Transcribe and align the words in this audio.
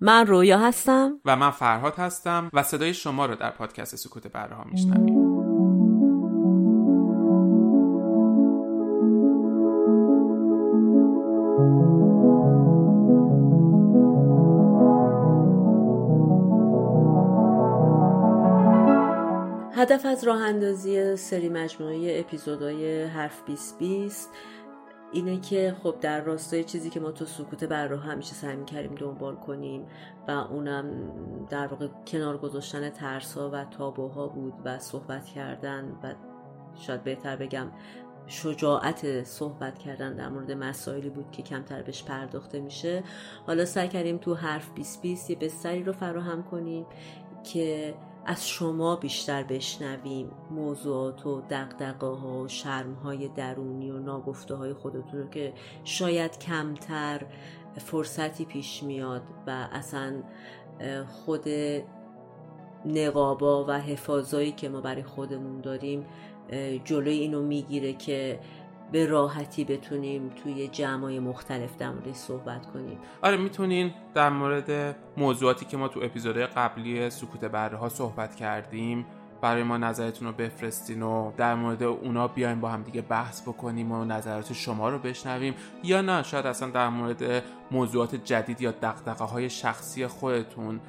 من 0.00 0.26
رویا 0.26 0.58
هستم. 0.58 1.20
و 1.24 1.36
من 1.36 1.50
فرهاد 1.50 1.94
هستم 1.94 2.50
و 2.52 2.62
صدای 2.62 2.94
شما 2.94 3.26
رو 3.26 3.34
در 3.34 3.50
پادکست 3.50 3.96
سکوت 3.96 4.26
بره 4.26 4.54
ها 4.54 4.64
میشنویم. 4.64 5.30
هدف 19.74 20.06
از 20.06 20.24
راه 20.24 20.42
اندازی 20.42 21.16
سری 21.16 21.48
مجموعه 21.48 22.20
اپیزودهای 22.20 23.04
حرف 23.04 23.42
2020 23.46 24.30
اینه 25.12 25.40
که 25.40 25.76
خب 25.82 25.94
در 26.00 26.20
راستای 26.20 26.64
چیزی 26.64 26.90
که 26.90 27.00
ما 27.00 27.12
تو 27.12 27.24
سکوت 27.24 27.64
بر 27.64 27.86
راه 27.86 28.02
همیشه 28.02 28.34
سعی 28.34 28.56
می‌کردیم 28.56 28.94
دنبال 28.94 29.36
کنیم 29.36 29.86
و 30.28 30.30
اونم 30.30 30.90
در 31.50 31.66
واقع 31.66 31.88
کنار 32.06 32.38
گذاشتن 32.38 32.90
ترسا 32.90 33.50
و 33.50 33.64
تابوها 33.64 34.28
بود 34.28 34.54
و 34.64 34.78
صحبت 34.78 35.26
کردن 35.26 35.98
و 36.02 36.14
شاید 36.74 37.04
بهتر 37.04 37.36
بگم 37.36 37.66
شجاعت 38.26 39.24
صحبت 39.24 39.78
کردن 39.78 40.16
در 40.16 40.28
مورد 40.28 40.52
مسائلی 40.52 41.10
بود 41.10 41.30
که 41.30 41.42
کمتر 41.42 41.82
بهش 41.82 42.02
پرداخته 42.02 42.60
میشه. 42.60 43.02
حالا 43.46 43.64
سعی 43.64 43.88
کردیم 43.88 44.18
تو 44.18 44.34
حرف 44.34 44.68
2020 44.74 45.30
یه 45.30 45.36
بستری 45.36 45.82
رو 45.82 45.92
فراهم 45.92 46.42
کنیم 46.42 46.86
که 47.44 47.94
از 48.26 48.48
شما 48.48 48.96
بیشتر 48.96 49.42
بشنویم. 49.42 50.30
موضوعات 50.50 51.26
و 51.26 51.40
دقدقه 51.40 52.06
ها 52.06 52.42
و 52.42 52.48
شرم 52.48 52.94
های 52.94 53.28
درونی 53.28 53.90
و 53.90 53.98
ناگفته 53.98 54.54
های 54.54 54.72
خودتون 54.72 55.20
رو 55.20 55.28
که 55.28 55.52
شاید 55.84 56.38
کمتر 56.38 57.26
فرصتی 57.78 58.44
پیش 58.44 58.82
میاد 58.82 59.22
و 59.46 59.68
اصلا 59.72 60.22
خود 61.08 61.48
نقابا 62.84 63.64
و 63.64 63.70
حفاظایی 63.70 64.52
که 64.52 64.68
ما 64.68 64.80
برای 64.80 65.02
خودمون 65.02 65.60
داریم 65.60 66.06
جلوی 66.84 67.18
اینو 67.18 67.42
می‌گیره 67.42 67.92
که 67.92 68.40
به 68.92 69.06
راحتی 69.06 69.64
بتونیم 69.64 70.28
توی 70.28 70.68
جمعای 70.68 71.18
مختلف 71.18 71.76
در 71.76 71.90
مورد 71.90 72.12
صحبت 72.12 72.66
کنیم. 72.66 72.98
آره 73.22 73.36
می‌تونین 73.36 73.92
در 74.14 74.28
مورد 74.28 74.96
موضوعاتی 75.16 75.64
که 75.64 75.76
ما 75.76 75.88
تو 75.88 76.00
اپیزودهای 76.02 76.46
قبلی 76.46 77.10
سکوت 77.10 77.44
بره 77.44 77.76
ها 77.76 77.88
صحبت 77.88 78.34
کردیم 78.34 79.06
برای 79.40 79.62
ما 79.62 79.76
نظرتون 79.76 80.28
رو 80.28 80.34
بفرستین 80.34 81.02
و 81.02 81.32
در 81.36 81.54
مورد 81.54 81.82
اونا 81.82 82.28
بیایم 82.28 82.60
با 82.60 82.68
هم 82.68 82.82
دیگه 82.82 83.02
بحث 83.02 83.42
بکنیم 83.42 83.92
و 83.92 84.04
نظرات 84.04 84.52
شما 84.52 84.88
رو 84.88 84.98
بشنویم 84.98 85.54
یا 85.82 86.00
نه 86.00 86.22
شاید 86.22 86.46
اصلا 86.46 86.70
در 86.70 86.88
مورد 86.88 87.42
موضوعات 87.70 88.14
جدید 88.14 88.60
یا 88.60 88.70
دقدقه 88.70 89.24
های 89.24 89.50
شخصی 89.50 90.06
خودتون 90.06 90.80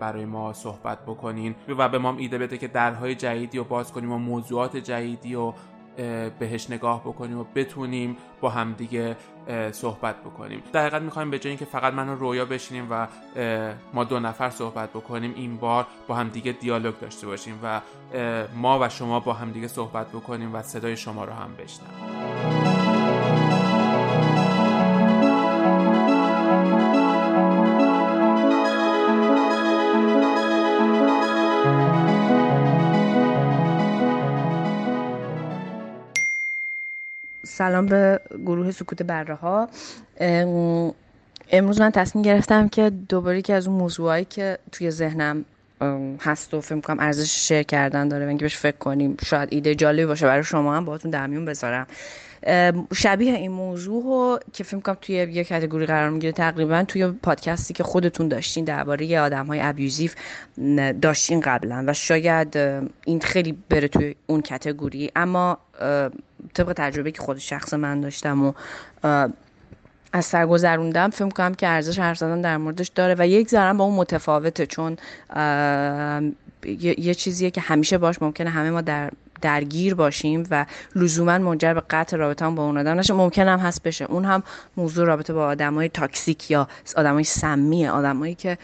برای 0.00 0.24
ما 0.24 0.52
صحبت 0.52 1.02
بکنین 1.02 1.54
و 1.68 1.88
به 1.88 1.98
ما 1.98 2.16
ایده 2.18 2.38
بده 2.38 2.58
که 2.58 2.68
درهای 2.68 3.14
جدیدی 3.14 3.58
رو 3.58 3.64
باز 3.64 3.92
کنیم 3.92 4.12
و 4.12 4.18
موضوعات 4.18 4.76
جدیدی 4.76 5.34
و 5.34 5.52
بهش 6.38 6.70
نگاه 6.70 7.00
بکنیم 7.00 7.38
و 7.38 7.44
بتونیم 7.54 8.16
با 8.40 8.50
همدیگه 8.50 9.16
صحبت 9.72 10.16
بکنیم. 10.20 10.62
در 10.72 10.98
می‌خوایم 10.98 11.30
به 11.30 11.38
جای 11.38 11.50
اینکه 11.50 11.64
فقط 11.64 11.92
من 11.92 12.08
و 12.08 12.14
رویا 12.14 12.44
بشینیم 12.44 12.86
و 12.90 13.06
ما 13.92 14.04
دو 14.04 14.20
نفر 14.20 14.50
صحبت 14.50 14.90
بکنیم 14.90 15.32
این 15.36 15.56
بار 15.56 15.86
با 16.08 16.14
همدیگه 16.14 16.52
دیالوگ 16.52 16.98
داشته 16.98 17.26
باشیم 17.26 17.60
و 17.62 17.80
ما 18.54 18.78
و 18.82 18.88
شما 18.88 19.20
با 19.20 19.32
همدیگه 19.32 19.68
صحبت 19.68 20.08
بکنیم 20.08 20.54
و 20.54 20.62
صدای 20.62 20.96
شما 20.96 21.24
رو 21.24 21.32
هم 21.32 21.50
بشنویم. 21.58 22.23
سلام 37.56 37.86
به 37.86 38.20
گروه 38.46 38.70
سکوت 38.70 39.02
بره 39.02 39.34
ها 39.34 39.68
امروز 41.50 41.80
من 41.80 41.90
تصمیم 41.90 42.22
گرفتم 42.22 42.68
که 42.68 42.90
دوباره 42.90 43.42
که 43.42 43.54
از 43.54 43.66
اون 43.68 43.76
موضوعایی 43.76 44.24
که 44.24 44.58
توی 44.72 44.90
ذهنم 44.90 45.44
هست 46.20 46.54
و 46.54 46.60
فکر 46.60 46.80
کنم 46.80 47.00
ارزش 47.00 47.48
شیر 47.48 47.62
کردن 47.62 48.08
داره 48.08 48.26
اینکه 48.26 48.44
بهش 48.44 48.56
فکر 48.56 48.76
کنیم. 48.76 49.16
شاید 49.26 49.48
ایده 49.52 49.74
جالبی 49.74 50.06
باشه 50.06 50.26
برای 50.26 50.44
شما 50.44 50.76
هم 50.76 50.84
باهاتون 50.84 51.10
در 51.10 51.26
میون 51.26 51.44
بذارم 51.44 51.86
شبیه 52.94 53.34
این 53.34 53.50
موضوع 53.50 54.02
رو 54.02 54.38
که 54.52 54.64
فکر 54.64 54.80
کنم 54.80 54.96
توی 55.00 55.14
یه 55.14 55.44
کاتگوری 55.44 55.86
قرار 55.86 56.10
می‌گیره 56.10 56.32
تقریبا 56.32 56.84
توی 56.88 57.06
پادکستی 57.06 57.74
که 57.74 57.82
خودتون 57.82 58.28
داشتین 58.28 58.64
درباره 58.64 59.20
آدم 59.20 59.46
های 59.46 59.60
ابیوزیو 59.62 60.10
داشتین 61.02 61.40
قبلا 61.40 61.84
و 61.86 61.92
شاید 61.92 62.56
این 63.04 63.20
خیلی 63.20 63.58
بره 63.68 63.88
توی 63.88 64.14
اون 64.26 64.42
کاتگوری. 64.42 65.10
اما 65.16 65.58
طبق 66.54 66.72
تجربه 66.76 67.10
که 67.10 67.22
خود 67.22 67.38
شخص 67.38 67.74
من 67.74 68.00
داشتم 68.00 68.44
و 68.44 68.52
از 70.14 70.24
سر 70.24 70.46
گذروندم 70.46 71.10
فکر 71.10 71.28
کنم 71.28 71.54
که 71.54 71.68
ارزش 71.68 71.98
حرف 71.98 72.18
زدن 72.18 72.40
در 72.40 72.56
موردش 72.56 72.88
داره 72.88 73.14
و 73.18 73.26
یک 73.26 73.48
ذره 73.48 73.72
با 73.72 73.84
اون 73.84 73.94
متفاوته 73.94 74.66
چون 74.66 74.96
یه 76.98 77.14
چیزیه 77.14 77.50
که 77.50 77.60
همیشه 77.60 77.98
باش 77.98 78.22
ممکنه 78.22 78.50
همه 78.50 78.70
ما 78.70 78.80
در 78.80 79.10
درگیر 79.40 79.94
باشیم 79.94 80.46
و 80.50 80.66
لزوما 80.96 81.38
منجر 81.38 81.74
به 81.74 81.82
قطع 81.90 82.16
رابطه 82.16 82.50
با 82.50 82.64
اون 82.64 82.78
آدم 82.78 82.98
نشه. 82.98 83.14
ممکن 83.14 83.48
هم 83.48 83.58
هست 83.58 83.82
بشه. 83.82 84.04
اون 84.04 84.24
هم 84.24 84.42
موضوع 84.76 85.06
رابطه 85.06 85.32
با 85.32 85.46
آدمای 85.46 85.88
تاکسیک 85.88 86.50
یا 86.50 86.68
آدمای 86.96 87.24
سمیه 87.24 87.90
آدمایی 87.90 88.34
که 88.34 88.58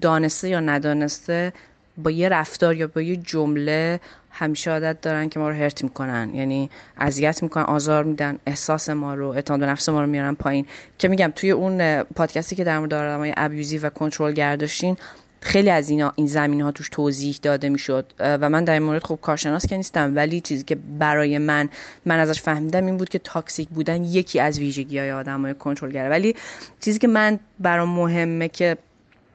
دانسته 0.00 0.48
یا 0.48 0.60
ندانسته 0.60 1.52
با 1.98 2.10
یه 2.10 2.28
رفتار 2.28 2.76
یا 2.76 2.86
با 2.86 3.02
یه 3.02 3.16
جمله 3.16 4.00
همیشه 4.30 4.70
عادت 4.70 5.00
دارن 5.00 5.28
که 5.28 5.40
ما 5.40 5.48
رو 5.48 5.54
هرت 5.54 5.84
می‌کنن. 5.84 6.30
یعنی 6.34 6.70
اذیت 6.98 7.42
می‌کنن 7.42 7.64
آزار 7.64 8.04
میدن 8.04 8.38
احساس 8.46 8.90
ما 8.90 9.14
رو 9.14 9.28
اعتماد 9.28 9.64
نفس 9.64 9.88
ما 9.88 10.00
رو 10.00 10.06
میارن 10.06 10.34
پایین. 10.34 10.66
که 10.98 11.08
میگم 11.08 11.32
توی 11.36 11.50
اون 11.50 12.02
پادکستی 12.02 12.56
که 12.56 12.64
در 12.64 12.78
مورد 12.78 12.94
آدمای 12.94 13.34
ابیوزی 13.36 13.78
و 13.78 13.90
کنترل 13.90 14.32
گرداشتین 14.32 14.96
خیلی 15.40 15.70
از 15.70 15.90
اینا 15.90 16.12
این 16.16 16.26
زمین 16.26 16.60
ها 16.60 16.70
توش 16.72 16.88
توضیح 16.88 17.38
داده 17.42 17.68
می‌شد. 17.68 18.12
و 18.18 18.48
من 18.48 18.64
در 18.64 18.72
این 18.72 18.82
مورد 18.82 19.04
خوب 19.04 19.20
کارشناس 19.20 19.66
که 19.66 19.76
نیستم 19.76 20.16
ولی 20.16 20.40
چیزی 20.40 20.64
که 20.64 20.74
برای 20.98 21.38
من 21.38 21.68
من 22.06 22.18
ازش 22.18 22.42
فهمیدم 22.42 22.86
این 22.86 22.96
بود 22.96 23.08
که 23.08 23.18
تاکسیک 23.18 23.68
بودن 23.68 24.04
یکی 24.04 24.40
از 24.40 24.58
ویژگی 24.58 24.98
های 24.98 25.12
آدم 25.12 25.42
های 25.42 25.54
کنترل 25.54 25.92
گره 25.92 26.08
ولی 26.08 26.34
چیزی 26.80 26.98
که 26.98 27.08
من 27.08 27.38
برام 27.60 27.88
مهمه 27.88 28.48
که 28.48 28.76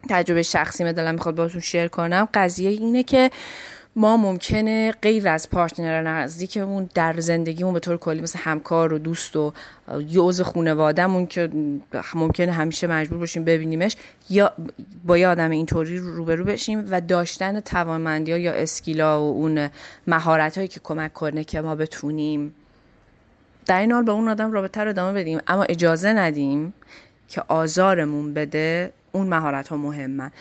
تجربه 0.09 0.43
شخصی 0.43 0.93
دلم 0.93 1.13
می‌خواد 1.13 1.35
باهاتون 1.35 1.61
شیر 1.61 1.87
کنم. 1.87 2.27
قضیه 2.33 2.69
اینه 2.69 3.03
که 3.03 3.31
ما 3.95 4.17
ممکنه 4.17 4.91
غیر 4.91 5.27
از 5.27 5.49
پارتنر 5.49 6.01
نزدیکمون 6.01 6.89
در 6.93 7.19
زندگیمون 7.19 7.73
به 7.73 7.79
طور 7.79 7.97
کلی 7.97 8.21
مثل 8.21 8.39
همکار 8.39 8.93
و 8.93 8.97
دوست 8.97 9.35
و 9.35 9.53
یه 10.07 10.21
عضو 10.21 10.43
خانوادهمون 10.43 11.27
که 11.27 11.49
ممکنه 12.13 12.51
همیشه 12.51 12.87
مجبور 12.87 13.19
باشیم 13.19 13.43
ببینیمش 13.43 13.95
یا 14.29 14.53
با 15.05 15.17
یه 15.17 15.27
آدم 15.27 15.49
اینطوری 15.49 15.97
روبرو 15.97 16.43
بشیم 16.43 16.87
و 16.89 17.01
داشتن 17.01 17.59
توانمندی 17.59 18.31
ها 18.31 18.37
یا 18.37 18.53
اسکیلا 18.53 19.21
و 19.21 19.33
اون 19.33 19.69
مهارت 20.07 20.57
هایی 20.57 20.67
که 20.67 20.79
کمک 20.79 21.13
کنه 21.13 21.43
که 21.43 21.61
ما 21.61 21.75
بتونیم 21.75 22.55
در 23.65 23.79
این 23.79 23.91
حال 23.91 24.03
با 24.03 24.13
اون 24.13 24.29
آدم 24.29 24.51
رابطه 24.51 24.83
رو 24.83 24.89
ادامه 24.89 25.19
بدیم. 25.19 25.39
اما 25.47 25.63
اجازه 25.63 26.13
ندیم 26.13 26.73
که 27.29 27.43
آزارمون 27.47 28.33
بده 28.33 28.93
اون 29.15 29.27
مهارت 29.27 29.67
ها 29.67 29.77
مهمن. 29.77 30.31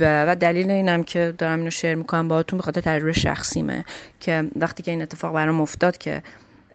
و 0.00 0.36
دلیل 0.36 0.70
اینم 0.70 1.02
که 1.02 1.34
دارم 1.38 1.58
اینو 1.58 1.70
شیر 1.70 1.94
می‌کنم 1.94 2.28
باهاتون 2.28 2.56
به 2.56 2.62
خاطر 2.62 2.80
تجربه 2.80 3.12
شخصیمه 3.12 3.84
که 4.20 4.50
وقتی 4.56 4.82
که 4.82 4.90
این 4.90 5.02
اتفاق 5.02 5.34
برام 5.34 5.60
افتاد 5.60 5.98
که 5.98 6.22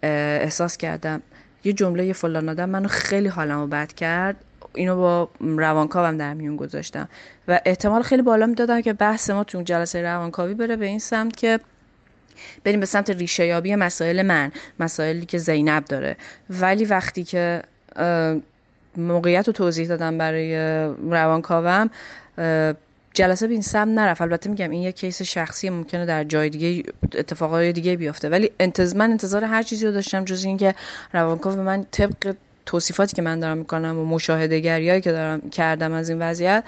احساس 0.03 0.77
کردم 0.77 1.21
یه 1.63 1.73
جمله 1.73 2.05
یه 2.05 2.13
فلان 2.13 2.49
آدم 2.49 2.69
منو 2.69 2.87
خیلی 2.87 3.27
حالمو 3.27 3.67
بد 3.67 3.93
کرد 3.93 4.35
اینو 4.75 4.95
با 4.95 5.29
روانکاوم 5.39 6.17
در 6.17 6.33
میون 6.33 6.55
گذاشتم. 6.55 7.09
و 7.47 7.59
احتمال 7.65 8.01
خیلی 8.01 8.21
بالا 8.21 8.45
می‌دادم 8.45 8.81
که 8.81 8.93
بحث 8.93 9.29
ما 9.29 9.43
تو 9.43 9.61
جلسه 9.61 10.01
روانکاوی 10.01 10.53
بره 10.53 10.75
به 10.75 10.85
این 10.85 10.99
سمت 10.99 11.35
که 11.35 11.59
بریم 12.63 12.79
به 12.79 12.85
سمت 12.85 13.09
ریشه 13.09 13.45
یابی 13.45 13.75
مسائل 13.75 14.21
من 14.21 14.51
مسائلی 14.79 15.25
که 15.25 15.37
زینب 15.37 15.85
داره. 15.85 16.17
ولی 16.49 16.85
وقتی 16.85 17.23
که 17.23 17.63
موقعیت 18.97 19.47
رو 19.47 19.53
توضیح 19.53 19.87
دادم 19.87 20.17
برای 20.17 20.55
روانکاوم. 21.11 21.89
جلسه 23.13 23.47
به 23.47 23.53
این 23.53 23.61
سم 23.61 23.89
نرفت. 23.89 24.21
البته 24.21 24.49
میگم 24.49 24.69
این 24.69 24.81
یه 24.81 24.91
کیس 24.91 25.21
شخصی 25.21 25.69
ممکنه 25.69 26.05
در 26.05 26.23
جای 26.23 26.49
دیگه 26.49 26.83
اتفاقای 27.15 27.73
دیگه 27.73 27.95
بیفته. 27.95 28.29
ولی 28.29 28.51
انتظ 28.59 28.95
من 28.95 29.11
انتظار 29.11 29.43
هر 29.43 29.63
چیزی 29.63 29.85
رو 29.85 29.91
داشتم 29.91 30.25
جز 30.25 30.43
اینکه 30.43 30.75
روانکاو 31.13 31.55
به 31.55 31.61
من 31.61 31.85
طبق 31.91 32.35
توصیفاتی 32.65 33.15
که 33.15 33.21
من 33.21 33.39
دارم 33.39 33.57
می‌کنم 33.57 33.99
و 33.99 34.05
مشاهده 34.05 34.59
گریایی 34.59 35.01
که 35.01 35.11
دارم 35.11 35.49
کردم 35.49 35.93
از 35.93 36.09
این 36.09 36.21
وضعیت 36.21 36.63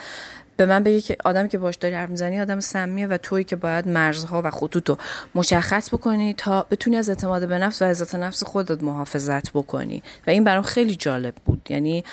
به 0.58 0.66
من 0.66 0.84
بگه 0.84 1.02
که 1.02 1.18
آدمی 1.26 1.50
که 1.50 1.58
باش 1.58 1.76
داری 1.76 1.96
حرف 1.96 2.10
می‌زنی 2.10 2.42
آدم 2.42 2.60
سمیه 2.60 3.08
و 3.08 3.18
تویی 3.18 3.44
که 3.44 3.56
باید 3.56 3.88
مرزها 3.88 4.42
و 4.46 4.52
خطوط 4.52 5.00
مشخص 5.36 5.94
بکنی 5.94 6.34
تا 6.34 6.68
بتونی 6.72 6.98
از 6.98 7.10
اعتماد 7.10 7.48
به 7.48 7.58
نفس 7.58 7.82
و 7.82 7.86
عزت 7.86 8.16
نفس 8.16 8.44
خودت 8.44 8.84
محافظت 8.84 9.52
بکنی. 9.52 10.04
و 10.28 10.30
این 10.30 10.44
برام 10.44 10.64
خیلی 10.64 10.96
جالب 10.96 11.36
بود. 11.46 11.68
یعنی 11.70 12.04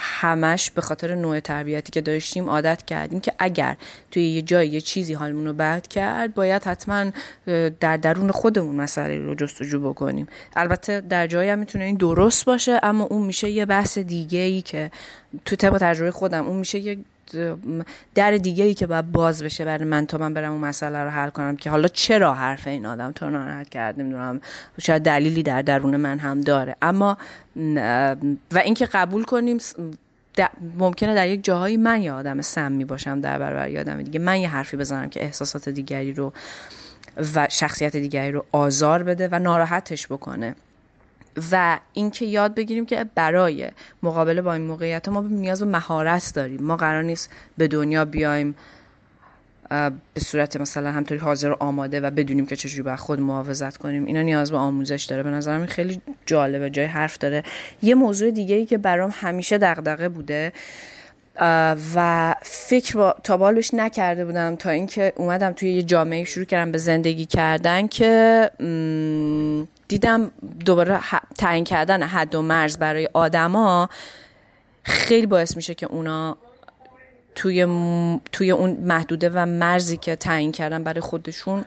همش 0.00 0.70
به 0.70 0.80
خاطر 0.80 1.14
نوع 1.14 1.40
تربیتی 1.40 1.92
که 1.92 2.00
داشتیم 2.00 2.48
عادت 2.50 2.82
کردیم 2.82 3.20
که 3.20 3.32
اگر 3.38 3.76
توی 4.10 4.22
یه 4.22 4.42
جایی 4.42 4.70
یه 4.70 4.80
چیزی 4.80 5.14
حالمون 5.14 5.46
رو 5.46 5.52
بد 5.52 5.86
کرد 5.86 6.34
باید 6.34 6.64
حتما 6.64 7.10
در 7.80 7.96
درون 7.96 8.30
خودمون 8.30 8.76
مسئله 8.76 9.18
رو 9.18 9.34
جستجو 9.34 9.90
بکنیم. 9.90 10.26
البته 10.56 11.00
در 11.00 11.26
جایی 11.26 11.50
هم 11.50 11.58
می‌تونه 11.58 11.84
این 11.84 11.96
درست 11.96 12.44
باشه 12.44 12.80
اما 12.82 13.04
اون 13.04 13.26
میشه 13.26 13.50
یه 13.50 13.66
بحث 13.66 13.98
دیگه 13.98 14.38
ای 14.38 14.62
که 14.62 14.90
تو 15.44 15.56
طبق 15.56 15.78
تجربه 15.78 16.10
خودم 16.10 16.46
اون 16.46 16.56
میشه 16.56 16.78
یه 16.78 16.98
در 18.14 18.30
دیگه 18.30 18.64
ای 18.64 18.74
که 18.74 18.86
باید 18.86 19.12
باز 19.12 19.42
بشه 19.42 19.64
برای 19.64 19.84
من 19.84 20.06
تا 20.06 20.18
من 20.18 20.34
برم 20.34 20.52
اون 20.52 20.60
مسئله 20.60 20.98
رو 20.98 21.10
حل 21.10 21.30
کنم 21.30 21.56
که 21.56 21.70
حالا 21.70 21.88
چرا 21.88 22.34
حرف 22.34 22.66
این 22.66 22.86
آدم 22.86 23.12
تو 23.12 23.30
ناراحت 23.30 23.68
کرد 23.68 24.00
نمی‌دونم 24.00 24.40
شاید 24.80 25.02
دلیلی 25.02 25.42
در 25.42 25.62
درون 25.62 25.96
من 25.96 26.18
هم 26.18 26.40
داره. 26.40 26.76
اما 26.82 27.18
و 28.52 28.58
اینکه 28.64 28.86
قبول 28.86 29.24
کنیم 29.24 29.58
ممکنه 30.78 31.14
در 31.14 31.28
یک 31.28 31.44
جاهایی 31.44 31.76
من 31.76 32.02
یه 32.02 32.12
آدم 32.12 32.40
سمی 32.40 32.84
باشم 32.84 33.20
در 33.20 33.38
برابر 33.38 33.68
یه 33.68 33.80
آدم 33.80 34.02
دیگه. 34.02 34.18
من 34.18 34.40
یه 34.40 34.48
حرفی 34.48 34.76
بزنم 34.76 35.08
که 35.08 35.24
احساسات 35.24 35.68
دیگری 35.68 36.12
رو 36.12 36.32
و 37.34 37.46
شخصیت 37.50 37.96
دیگری 37.96 38.32
رو 38.32 38.44
آزار 38.52 39.02
بده 39.02 39.28
و 39.32 39.38
ناراحتش 39.38 40.06
بکنه. 40.06 40.54
و 41.52 41.78
اینکه 41.92 42.24
یاد 42.24 42.54
بگیریم 42.54 42.86
که 42.86 43.06
برای 43.14 43.70
مقابله 44.02 44.42
با 44.42 44.52
این 44.52 44.62
موقعیت 44.62 45.08
ما 45.08 45.20
نیاز 45.20 45.60
به 45.60 45.66
مهارت 45.66 46.32
داریم. 46.34 46.62
ما 46.62 46.76
قرار 46.76 47.02
نیست 47.02 47.30
به 47.58 47.68
دنیا 47.68 48.04
بیایم 48.04 48.54
به 50.14 50.20
صورت 50.20 50.56
مثلا 50.56 50.92
همطوری 50.92 51.20
حاضر 51.20 51.50
و 51.50 51.56
آماده 51.60 52.00
و 52.00 52.10
بدونیم 52.10 52.46
که 52.46 52.56
چجوری 52.56 52.82
باید 52.82 52.98
خود 52.98 53.20
محافظت 53.20 53.76
کنیم. 53.76 54.04
اینا 54.04 54.22
نیاز 54.22 54.50
به 54.50 54.56
آموزش 54.56 55.04
داره. 55.04 55.22
به 55.22 55.30
نظرم 55.30 55.66
خیلی 55.66 56.00
جالبه 56.26 56.70
جای 56.70 56.84
حرف 56.84 57.18
داره. 57.18 57.42
یه 57.82 57.94
موضوع 57.94 58.30
دیگه 58.30 58.54
ای 58.54 58.66
که 58.66 58.78
برام 58.78 59.12
همیشه 59.14 59.58
دغدغه 59.58 60.08
بوده 60.08 60.52
و 61.94 62.34
فکر 62.42 62.96
با 62.96 63.14
تا 63.24 63.52
نکرده 63.72 64.24
بودم 64.24 64.56
تا 64.56 64.70
اینکه 64.70 65.12
اومدم 65.16 65.52
توی 65.52 65.72
یه 65.72 65.82
جامعه 65.82 66.24
شروع 66.24 66.46
کردم 66.46 66.72
به 66.72 66.78
زندگی 66.78 67.26
کردن 67.26 67.86
که 67.86 68.50
دیدم 69.88 70.30
دوباره 70.64 71.00
تعیین 71.38 71.64
کردن 71.64 72.02
حد 72.02 72.34
و 72.34 72.42
مرز 72.42 72.78
برای 72.78 73.08
آدما 73.12 73.88
خیلی 74.82 75.26
باعث 75.26 75.56
میشه 75.56 75.74
که 75.74 75.86
اونا 75.86 76.36
توی, 77.34 77.66
توی 78.32 78.50
اون 78.50 78.70
محدوده 78.70 79.30
و 79.34 79.46
مرزی 79.46 79.96
که 79.96 80.16
تعیین 80.16 80.52
کردن 80.52 80.84
برای 80.84 81.00
خودشون 81.00 81.64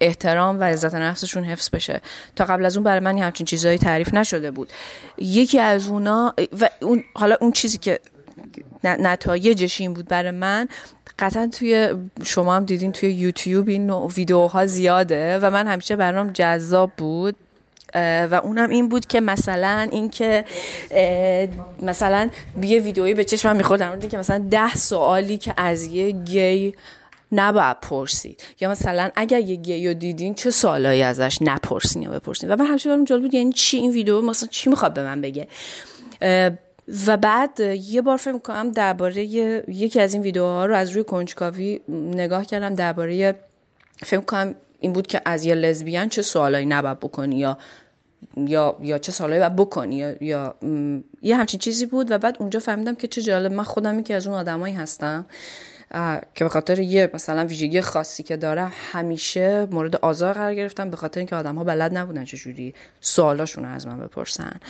احترام 0.00 0.60
و 0.60 0.62
عزت 0.62 0.94
نفسشون 0.94 1.44
حفظ 1.44 1.70
بشه. 1.70 2.00
تا 2.36 2.44
قبل 2.44 2.64
از 2.64 2.76
اون 2.76 2.84
برای 2.84 3.00
من 3.00 3.18
همچین 3.18 3.46
چیزهایی 3.46 3.78
تعریف 3.78 4.14
نشده 4.14 4.50
بود. 4.50 4.72
یکی 5.18 5.60
از 5.60 5.88
اونا 5.88 6.34
و 6.60 6.68
اون 6.80 7.04
حالا 7.14 7.36
اون 7.40 7.52
چیزی 7.52 7.78
که 7.78 8.00
نتایجش 8.84 9.80
این 9.80 9.94
بود 9.94 10.08
برای 10.08 10.30
من. 10.30 10.68
قطعا 11.18 11.46
توی 11.46 11.88
شما 12.24 12.56
هم 12.56 12.64
دیدین 12.64 12.92
توی 12.92 13.12
یوتیوب 13.12 13.68
این 13.68 13.90
ویدیوها 13.90 14.66
زیاده 14.66 15.38
و 15.38 15.50
من 15.50 15.66
همیشه 15.66 15.96
برام 15.96 16.30
جذاب 16.30 16.92
بود. 16.96 17.36
و 18.30 18.40
اونم 18.44 18.70
این 18.70 18.88
بود 18.88 19.06
که 19.06 19.20
مثلا 19.20 19.88
اینکه 19.92 20.44
مثلا 21.82 22.30
یه 22.62 22.80
ویدیویی 22.80 23.14
به 23.14 23.24
چشمم 23.24 23.56
می‌خورد 23.56 23.80
در 23.80 24.08
که 24.08 24.18
مثلا 24.18 24.38
ده 24.50 24.74
سوالی 24.74 25.38
که 25.38 25.54
از 25.56 25.84
یه 25.84 26.10
گی 26.10 26.74
نباید 27.32 27.80
پرسید. 27.80 28.42
یا 28.60 28.70
مثلا 28.70 29.10
اگر 29.16 29.40
یه 29.40 29.56
گی 29.56 29.88
رو 29.88 29.94
دیدین 29.94 30.34
چه 30.34 30.50
سوالایی 30.50 31.02
ازش 31.02 31.38
نپرسین 31.40 32.02
یا 32.02 32.10
بپرسین؟ 32.10 32.50
و 32.50 32.56
من 32.56 32.66
همیشه 32.66 32.88
برام 32.88 33.04
جالب 33.04 33.22
بود 33.22 33.34
یعنی 33.34 33.52
چی 33.52 33.76
این 33.76 33.90
ویدیو 33.90 34.20
مثلا 34.20 34.48
چی 34.48 34.70
می‌خواد 34.70 34.94
به 34.94 35.02
من 35.02 35.20
بگه؟ 35.20 35.48
و 37.06 37.16
بعد 37.16 37.60
یه 37.60 38.02
بار 38.02 38.16
فکر 38.16 38.38
کنم 38.38 38.70
درباره 38.70 39.24
یکی 39.24 40.00
از 40.00 40.14
این 40.14 40.22
ویدیوها 40.22 40.66
رو 40.66 40.76
از 40.76 40.90
روی 40.90 41.04
کنجکاوی 41.04 41.80
نگاه 41.88 42.44
کردم. 42.44 42.74
درباره 42.74 43.34
فکر 44.02 44.20
کنم 44.20 44.54
این 44.80 44.92
بود 44.92 45.06
که 45.06 45.22
از 45.24 45.44
یه 45.44 45.54
لزبیان 45.54 46.08
چه 46.08 46.22
سوالایی 46.22 46.66
نباید 46.66 47.00
بکنی 47.00 47.38
یا 47.38 47.58
یا 48.36 48.76
یا 48.82 48.98
چه 48.98 49.12
سوالایی 49.12 49.40
باید 49.40 49.56
بکنی 49.56 49.96
یا, 49.96 50.14
یا 50.20 50.54
یه 51.22 51.36
همچین 51.36 51.60
چیزی 51.60 51.86
بود 51.86 52.10
و 52.10 52.18
بعد 52.18 52.36
اونجا 52.40 52.60
فهمیدم 52.60 52.94
که 52.94 53.08
چه 53.08 53.22
جالب 53.22 53.52
من 53.52 53.64
خودم 53.64 54.02
که 54.02 54.14
از 54.14 54.26
اون 54.26 54.36
آدمایی 54.36 54.74
هستم. 54.74 55.26
که 56.34 56.44
به 56.44 56.48
خاطر 56.48 56.78
یه 56.78 57.10
مثلا 57.14 57.44
ویژگی 57.44 57.80
خاصی 57.80 58.22
که 58.22 58.36
داره 58.36 58.64
همیشه 58.64 59.66
مورد 59.70 59.96
آزار 59.96 60.34
قرار 60.34 60.54
گرفتم 60.54 60.90
به 60.90 60.96
خاطر 60.96 61.20
اینکه 61.20 61.36
آدم 61.36 61.54
ها 61.54 61.64
بلد 61.64 61.96
نبودن 61.96 62.24
چجوری 62.24 62.74
سوالاشون 63.00 63.64
از 63.64 63.86
من 63.86 64.00
بپرسن. 64.00 64.60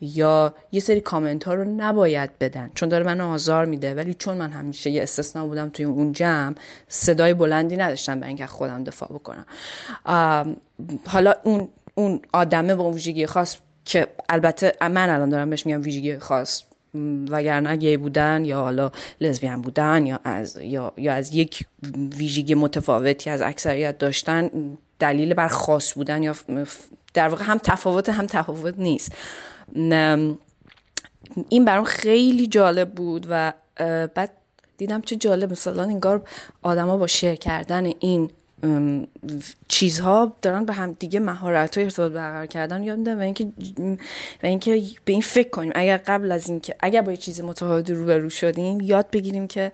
یا 0.00 0.54
یه 0.72 0.80
سری 0.80 1.00
کامنت 1.00 1.44
ها 1.44 1.54
رو 1.54 1.64
نباید 1.64 2.38
بدن 2.38 2.70
چون 2.74 2.88
داره 2.88 3.04
من 3.04 3.20
آزار 3.20 3.64
میده. 3.64 3.94
ولی 3.94 4.14
چون 4.14 4.36
من 4.36 4.50
همیشه 4.50 4.90
یه 4.90 5.02
استثنا 5.02 5.46
بودم 5.46 5.68
توی 5.68 5.84
اون 5.84 6.12
جمع 6.12 6.54
صدای 6.88 7.34
بلندی 7.34 7.76
نداشتم 7.76 8.20
به 8.20 8.26
اینکه 8.26 8.46
خودم 8.46 8.84
دفاع 8.84 9.08
بکنم. 9.08 9.46
حالا 11.06 11.34
اون 11.42 11.68
اون 11.94 12.20
آدمه 12.32 12.74
با 12.74 12.84
اون 12.84 12.94
ویژگی 12.94 13.26
خاص 13.26 13.56
که 13.84 14.06
البته 14.28 14.72
من 14.80 15.10
الان 15.10 15.28
دارم 15.28 15.50
بهش 15.50 15.66
میگم 15.66 15.82
ویژگی 15.82 16.18
خاص 16.18 16.62
وگرنه 17.30 17.76
گی 17.76 17.96
بودن 17.96 18.44
یا 18.44 18.60
حالا 18.60 18.90
لزبیان 19.20 19.62
بودن 19.62 20.06
یا 20.06 20.20
از 20.24 20.56
یا, 20.56 20.92
یا 20.96 21.14
از 21.14 21.34
یک 21.34 21.66
ویژگی 22.16 22.54
متفاوتی 22.54 23.30
از 23.30 23.42
اکثریت 23.42 23.98
داشتن 23.98 24.50
دلیل 24.98 25.34
بر 25.34 25.48
خاص 25.48 25.94
بودن 25.94 26.22
یا 26.22 26.34
در 27.14 27.28
واقع 27.28 27.44
هم 27.44 27.58
تفاوت 27.58 28.08
هم 28.08 28.26
تفاوت 28.26 28.74
نیست. 28.78 29.12
این 31.48 31.64
برام 31.64 31.84
خیلی 31.84 32.46
جالب 32.46 32.90
بود 32.90 33.26
و 33.30 33.52
بعد 34.14 34.30
دیدم 34.76 35.00
چه 35.00 35.16
جالب 35.16 35.52
مثلا 35.52 35.82
انگار 35.82 36.28
آدما 36.62 36.96
با 36.96 37.06
شیر 37.06 37.34
کردن 37.34 37.86
این 38.00 38.30
چیزها 39.68 40.36
دارن 40.42 40.64
به 40.64 40.72
هم 40.72 40.92
دیگه 40.92 41.20
مهارت 41.20 41.74
های 41.74 41.84
ارتباط 41.84 42.12
برقرار 42.12 42.46
کردن 42.46 42.82
یاد 42.82 42.98
میدن 42.98 43.18
و 43.18 43.20
اینکه 43.20 43.52
و 44.42 44.46
اینکه 44.46 44.82
به 45.04 45.12
این 45.12 45.20
فکر 45.20 45.48
کنیم. 45.48 45.72
اگر 45.74 45.96
قبل 45.96 46.32
از 46.32 46.48
اینکه 46.48 46.74
اگر 46.80 47.02
با 47.02 47.10
یه 47.10 47.16
چیز 47.16 47.40
متفاوت 47.40 47.90
روبرو 47.90 48.30
شدیم 48.30 48.80
یاد 48.80 49.10
بگیریم 49.10 49.46
که 49.46 49.72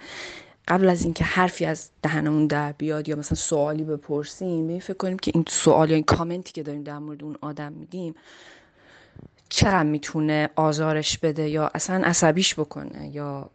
قبل 0.69 0.89
از 0.89 1.05
اینکه 1.05 1.25
حرفی 1.25 1.65
از 1.65 1.91
دهنمون 2.03 2.47
در 2.47 2.73
بیاد 2.73 3.09
یا 3.09 3.17
مثلا 3.17 3.37
سوالی 3.37 3.85
بپرسیم 3.85 4.67
به 4.67 4.73
این 4.73 4.81
فکر 4.81 4.97
کنیم 4.97 5.19
که 5.19 5.31
این 5.35 5.45
سوال 5.49 5.91
یا 5.91 5.95
این 5.95 6.05
کامنتی 6.05 6.53
که 6.53 6.63
داریم 6.63 6.83
در 6.83 6.99
مورد 6.99 7.25
اون 7.25 7.37
آدم 7.41 7.73
میدیم 7.73 8.15
چقدر 9.49 9.83
می‌تونه 9.83 10.51
آزارش 10.57 11.19
بده 11.19 11.49
یا 11.49 11.71
اصلا 11.75 12.05
عصبیش 12.05 12.55
بکنه 12.55 13.11
یا 13.13 13.51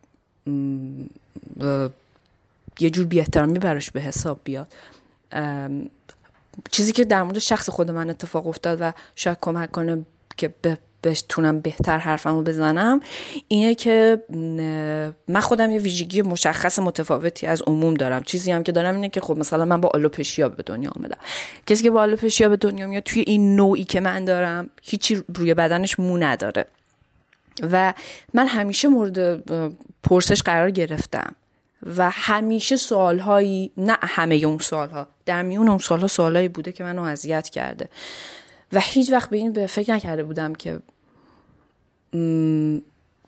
یه 2.80 2.90
جور 2.90 3.06
بی 3.06 3.22
براش 3.62 3.92
به 3.92 4.02
حساب 4.02 4.40
بیاد. 4.44 4.68
چیزی 6.72 6.92
که 6.92 7.06
در 7.06 7.24
مورد 7.24 7.40
شخص 7.40 7.70
خود 7.70 7.92
من 7.92 8.10
اتفاق 8.10 8.48
افتاد 8.48 8.78
و 8.82 8.94
شاید 9.16 9.38
کمک 9.42 9.72
کنه 9.72 10.06
که 10.38 10.54
بتونم 11.04 11.60
بهتر 11.60 11.98
حرفمو 11.98 12.42
بزنم 12.42 13.02
اینه 13.48 13.76
که 13.76 14.24
من 15.28 15.40
خودم 15.40 15.72
یه 15.72 15.80
ویژگی 15.80 16.22
مشخص 16.22 16.80
متفاوتی 16.80 17.48
از 17.48 17.62
عموم 17.62 17.94
دارم. 17.94 18.24
چیزی 18.24 18.52
هم 18.52 18.64
که 18.64 18.72
دارم 18.72 18.96
اینه 18.96 19.10
که 19.10 19.22
خب 19.22 19.38
مثلا 19.38 19.66
من 19.66 19.82
با 19.82 19.92
آلوپشیا 19.94 20.50
به 20.50 20.64
دنیا 20.64 20.92
آمدم. 20.96 21.18
کسی 21.68 21.84
که 21.84 21.92
با 21.92 22.02
آلوپشیا 22.02 22.50
به 22.50 22.58
دنیا 22.58 22.88
میاد 22.88 23.04
توی 23.04 23.24
این 23.28 23.56
نوعی 23.56 23.84
که 23.84 24.00
من 24.00 24.26
دارم 24.26 24.70
هیچی 24.84 25.24
روی 25.36 25.54
بدنش 25.54 26.00
مو 26.00 26.18
نداره. 26.18 26.66
و 27.72 27.94
من 28.34 28.48
همیشه 28.48 28.88
مورد 28.88 29.44
پرسش 30.04 30.42
قرار 30.42 30.72
گرفتم. 30.72 31.36
و 31.86 32.10
همیشه 32.14 32.76
سوالهایی 32.76 33.72
نه 33.78 33.98
همه 34.02 34.36
اون 34.36 34.58
سوالها 34.58 35.08
در 35.26 35.44
میون 35.44 35.70
اون 35.70 35.78
سوالها 35.78 36.08
سوالهایی 36.08 36.48
بوده 36.48 36.72
که 36.72 36.84
منو 36.84 37.02
اذیت 37.02 37.50
کرده. 37.50 37.90
و 38.74 38.80
هیچ 38.80 39.12
وقت 39.12 39.30
به 39.30 39.38
این 39.38 39.54
به 39.54 39.68
فکر 39.68 39.94
نکرده 39.94 40.24
بودم 40.24 40.56
که 40.56 40.80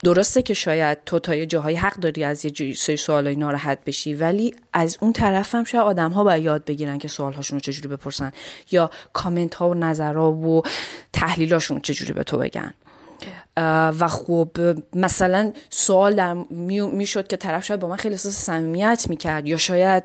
درسته 0.04 0.42
که 0.42 0.54
شاید 0.54 0.98
تو 1.06 1.18
تا 1.18 1.34
یه 1.34 1.46
جاهای 1.46 1.74
حق 1.74 1.94
داری 1.94 2.24
از 2.24 2.44
یه 2.44 2.74
سری 2.74 2.96
سوالای 2.96 3.36
ناراحت 3.36 3.84
بشی 3.84 4.14
ولی 4.14 4.54
از 4.72 4.98
اون 5.00 5.12
طرف 5.12 5.54
هم 5.54 5.64
شاید 5.64 5.84
آدم 5.84 6.10
ها 6.10 6.24
باید 6.24 6.44
یاد 6.44 6.64
بگیرن 6.64 6.98
که 6.98 7.08
سوالهاشون 7.08 7.56
رو 7.56 7.60
چجوری 7.60 7.88
بپرسن 7.88 8.32
یا 8.70 8.90
کامنت 9.12 9.54
ها 9.54 9.70
و 9.70 9.74
نظرها 9.74 10.32
و 10.32 10.62
تحلیلاشون 11.12 11.80
چجوری 11.80 12.12
به 12.12 12.24
تو 12.24 12.38
بگن. 12.38 12.74
و 14.00 14.08
خب 14.08 14.48
مثلا 14.94 15.52
سوال 15.70 16.14
در 16.14 16.34
می‌شد 16.92 17.26
که 17.26 17.36
طرف 17.36 17.64
شاید 17.64 17.80
با 17.80 17.88
من 17.88 17.96
خیلی 17.96 18.14
احساس 18.14 18.34
صمیمیت 18.34 19.06
می‌کرد 19.08 19.46
یا 19.46 19.56
شاید 19.56 20.04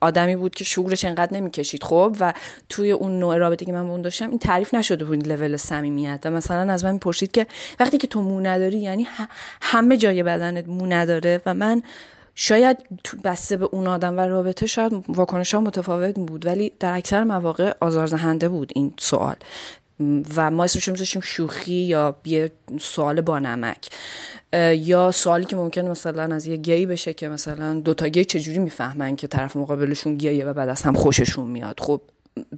آدمی 0.00 0.36
بود 0.36 0.54
که 0.54 0.64
شعورش 0.64 1.04
انقدر 1.04 1.34
نمی‌کشید. 1.34 1.84
خب 1.84 2.16
و 2.20 2.32
توی 2.68 2.92
اون 2.92 3.18
نوع 3.18 3.36
رابطه 3.36 3.64
که 3.64 3.72
من 3.72 3.86
با 3.86 3.90
اون 3.92 4.02
داشتم 4.02 4.30
این 4.30 4.38
تعریف 4.38 4.74
نشده 4.74 5.04
بود 5.04 5.28
لول 5.28 5.56
صمیمیت. 5.56 6.20
و 6.24 6.30
مثلا 6.30 6.72
از 6.72 6.84
من 6.84 6.92
می‌پرسید 6.92 7.30
که 7.30 7.46
وقتی 7.80 7.98
که 7.98 8.06
تو 8.06 8.22
مو 8.22 8.40
نداری 8.40 8.78
یعنی 8.78 9.08
همه 9.62 9.96
جای 9.96 10.22
بدنت 10.22 10.68
مو 10.68 10.86
نداره 10.86 11.42
و 11.46 11.54
من 11.54 11.82
شاید 12.34 12.76
بسته 13.24 13.56
به 13.56 13.64
اون 13.72 13.86
آدم 13.86 14.18
و 14.18 14.20
رابطه 14.20 14.66
شاید 14.66 15.04
واکنش 15.08 15.54
ها 15.54 15.60
متفاوت 15.60 16.14
بود 16.14 16.46
ولی 16.46 16.72
در 16.80 16.96
اکثر 16.96 17.24
مواقع 17.24 17.72
آزارزهنده 17.80 18.48
بود 18.48 18.72
این 18.74 18.94
سوال. 18.98 19.36
و 20.36 20.50
ما 20.50 20.64
اسمش 20.64 20.88
میذاشتیم 20.88 21.22
شوخی 21.22 21.72
یا 21.72 22.16
یه 22.24 22.52
سوال 22.80 23.20
با 23.20 23.38
نمک. 23.38 23.88
یا 24.72 25.10
سوالی 25.10 25.44
که 25.44 25.56
ممکنه 25.56 25.90
مثلا 25.90 26.34
از 26.34 26.46
یه 26.46 26.56
گی 26.56 26.86
بشه 26.86 27.14
که 27.14 27.28
مثلا 27.28 27.80
دوتا 27.80 28.08
گی 28.08 28.24
چجوری 28.24 28.58
می‌فهمن 28.58 29.16
که 29.16 29.26
طرف 29.26 29.56
مقابلشون 29.56 30.16
گیه 30.16 30.44
و 30.44 30.52
بعد 30.52 30.68
از 30.68 30.82
هم 30.82 30.94
خوششون 30.94 31.50
میاد؟ 31.50 31.80
خب 31.80 32.00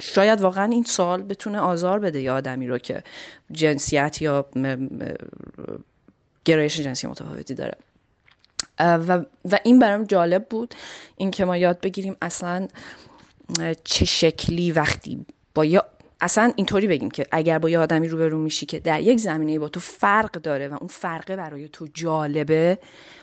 شاید 0.00 0.40
واقعا 0.40 0.64
این 0.64 0.84
سوال 0.84 1.22
بتونه 1.22 1.58
آزار 1.58 1.98
بده 1.98 2.20
یا 2.20 2.34
آدمی 2.34 2.66
رو 2.66 2.78
که 2.78 3.02
جنسیت 3.52 4.22
یا 4.22 4.46
گرایش 6.44 6.80
جنسی 6.80 7.06
متفاوتی 7.06 7.54
داره. 7.54 7.74
و, 8.80 9.24
و 9.44 9.58
این 9.64 9.78
برام 9.78 10.04
جالب 10.04 10.46
بود 10.48 10.74
اینکه 11.16 11.44
ما 11.44 11.56
یاد 11.56 11.80
بگیریم 11.80 12.16
اصلا 12.22 12.68
چه 13.84 14.04
شکلی 14.04 14.72
وقتی 14.72 15.26
با 15.54 15.64
یه 15.64 15.82
اصلا 16.20 16.52
اینطوری 16.56 16.86
بگیم 16.86 17.10
که 17.10 17.26
اگر 17.32 17.58
با 17.58 17.70
یه 17.70 17.78
آدمی 17.78 18.08
روبرو 18.08 18.38
میشی 18.38 18.66
که 18.66 18.80
در 18.80 19.00
یک 19.00 19.18
زمینه 19.18 19.58
با 19.58 19.68
تو 19.68 19.80
فرق 19.80 20.30
داره 20.30 20.68
و 20.68 20.76
اون 20.80 20.88
فرقه 20.88 21.36
برای 21.36 21.68
تو 21.68 21.88
جالبه 21.94 22.78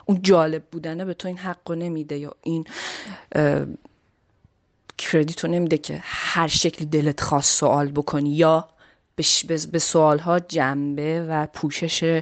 اون 0.05 0.21
جالب 0.21 0.63
بودنه 0.71 1.05
به 1.05 1.13
تو 1.13 1.27
این 1.27 1.37
حق 1.37 1.71
نمیده 1.71 2.17
یا 2.17 2.35
این 2.43 2.67
کردیتو 4.97 5.47
نمیده 5.47 5.77
که 5.77 5.99
هر 6.03 6.47
شکلی 6.47 6.85
دلت 6.85 7.21
خواست 7.21 7.59
سوال 7.59 7.91
بکنی 7.91 8.29
یا 8.29 8.69
به 9.71 9.79
سوال 9.79 10.19
ها 10.19 10.39
جنبه 10.39 11.25
و 11.29 11.47
پوشش 11.53 12.21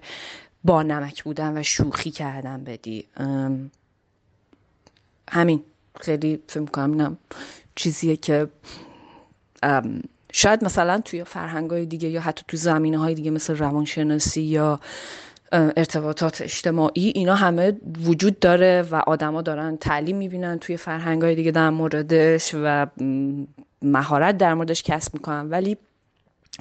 با 0.64 0.84
نمک 0.84 1.24
بودن 1.24 1.58
و 1.58 1.64
شوخی 1.64 2.12
کردن 2.12 2.64
بدی. 2.64 3.08
همین. 5.30 5.64
خیلی 6.00 6.44
فکر 6.48 6.66
کنم 6.66 7.18
چیزیه 7.76 8.18
که 8.18 8.48
شاید 10.36 10.64
مثلا 10.64 11.02
توی 11.06 11.24
فرهنگ 11.24 11.72
های 11.72 11.86
دیگه 11.86 12.10
یا 12.10 12.22
حتی 12.22 12.44
تو 12.48 12.58
زمینه 12.58 12.98
های 12.98 13.14
دیگه 13.14 13.32
مثل 13.32 13.56
روانشناسی 13.56 14.42
یا 14.42 14.80
ارتباطات 15.52 16.42
اجتماعی 16.42 17.12
اینا 17.16 17.36
همه 17.36 17.74
وجود 18.04 18.40
داره 18.40 18.82
و 18.92 18.96
آدما 18.96 19.42
دارن 19.42 19.78
تعلیم 19.78 20.18
می‌بینن 20.18 20.60
توی 20.60 20.78
فرهنگ 20.78 21.22
های 21.22 21.36
دیگه 21.36 21.52
در 21.52 21.70
موردش 21.70 22.56
و 22.64 22.88
مهارت 23.82 24.38
در 24.38 24.54
موردش 24.54 24.84
کسب 24.84 25.14
می‌کنن. 25.14 25.50
ولی 25.50 25.78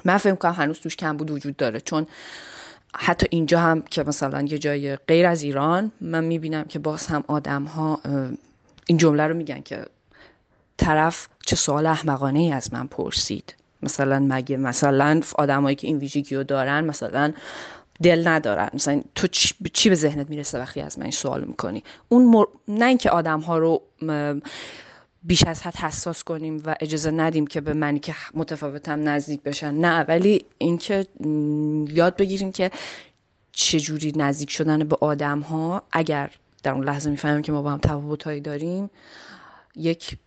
من 0.05 0.17
فکر 0.17 0.35
کنم 0.35 0.53
هنوز 0.53 0.79
توش 0.79 0.95
کم 0.95 1.17
بود 1.17 1.31
وجود 1.31 1.57
داره. 1.57 1.79
چون 1.79 2.07
حتی 2.95 3.27
اینجا 3.29 3.59
هم 3.59 3.81
که 3.81 4.03
مثلا 4.03 4.41
یه 4.41 4.57
جای 4.57 4.95
غیر 4.95 5.25
از 5.25 5.43
ایران 5.43 5.91
من 6.01 6.23
می‌بینم 6.23 6.63
که 6.63 6.79
باز 6.79 7.07
هم 7.07 7.23
آدم 7.27 7.63
ها 7.63 7.99
این 8.87 8.97
جمله 8.97 9.27
رو 9.27 9.33
میگن 9.33 9.61
که 9.61 9.85
طرف 10.77 11.27
چه 11.45 11.55
سوال 11.55 11.85
احمقانه 11.85 12.39
ای 12.39 12.51
از 12.51 12.73
من 12.73 12.87
پرسید. 12.87 13.55
مثلا 13.83 14.25
مگه 14.29 14.57
مثلا 14.57 15.21
آدمایی 15.35 15.75
که 15.75 15.87
این 15.87 15.97
ویژگی 15.97 16.35
رو 16.35 16.43
دارن 16.43 16.83
مثلا 16.83 17.33
دل 18.03 18.27
ندارن. 18.27 18.69
مثلا 18.73 19.01
تو 19.15 19.27
چی 19.73 19.89
به 19.89 19.95
ذهنت 19.95 20.29
می‌رسه 20.29 20.59
وقتی 20.59 20.81
از 20.81 20.97
من 20.97 21.03
این 21.03 21.11
سوال 21.11 21.43
می‌کنی؟ 21.43 21.83
اون 22.09 22.25
مر... 22.25 22.45
نه 22.67 22.85
اینکه 22.85 23.09
آدم 23.09 23.39
ها 23.39 23.57
رو 23.57 23.81
بیش 25.23 25.43
از 25.43 25.61
حد 25.61 25.75
حساس 25.75 26.23
کنیم 26.23 26.63
و 26.65 26.75
اجازه 26.79 27.11
ندیم 27.11 27.47
که 27.47 27.61
به 27.61 27.73
منی 27.73 27.99
که 27.99 28.15
متفاوتم 28.33 29.09
نزدیک 29.09 29.43
بشن. 29.43 29.73
نه 29.73 30.03
ولی 30.03 30.45
اینکه 30.57 31.07
یاد 31.89 32.15
بگیریم 32.15 32.51
که 32.51 32.71
چجوری 33.51 34.13
نزدیک 34.15 34.49
شدن 34.49 34.83
به 34.83 34.97
آدم 35.01 35.39
ها 35.39 35.83
اگر 35.91 36.29
در 36.63 36.71
اون 36.71 36.83
لحظه 36.83 37.09
می‌فهمیم 37.09 37.41
که 37.41 37.51
ما 37.51 37.61
با 37.61 37.71
هم 37.71 37.79
تفاوتهایی 37.79 38.41
داریم 38.41 38.89
یک 39.75 40.17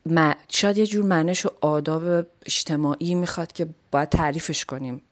شاید 0.48 0.78
یه 0.78 0.86
جور 0.86 1.04
معنیش 1.04 1.46
و 1.46 1.48
آداب 1.60 2.26
اجتماعی 2.46 3.14
می‌خواد 3.14 3.52
که 3.52 3.68
باید 3.90 4.08
تعریفش 4.08 4.64
کنیم 4.64 5.02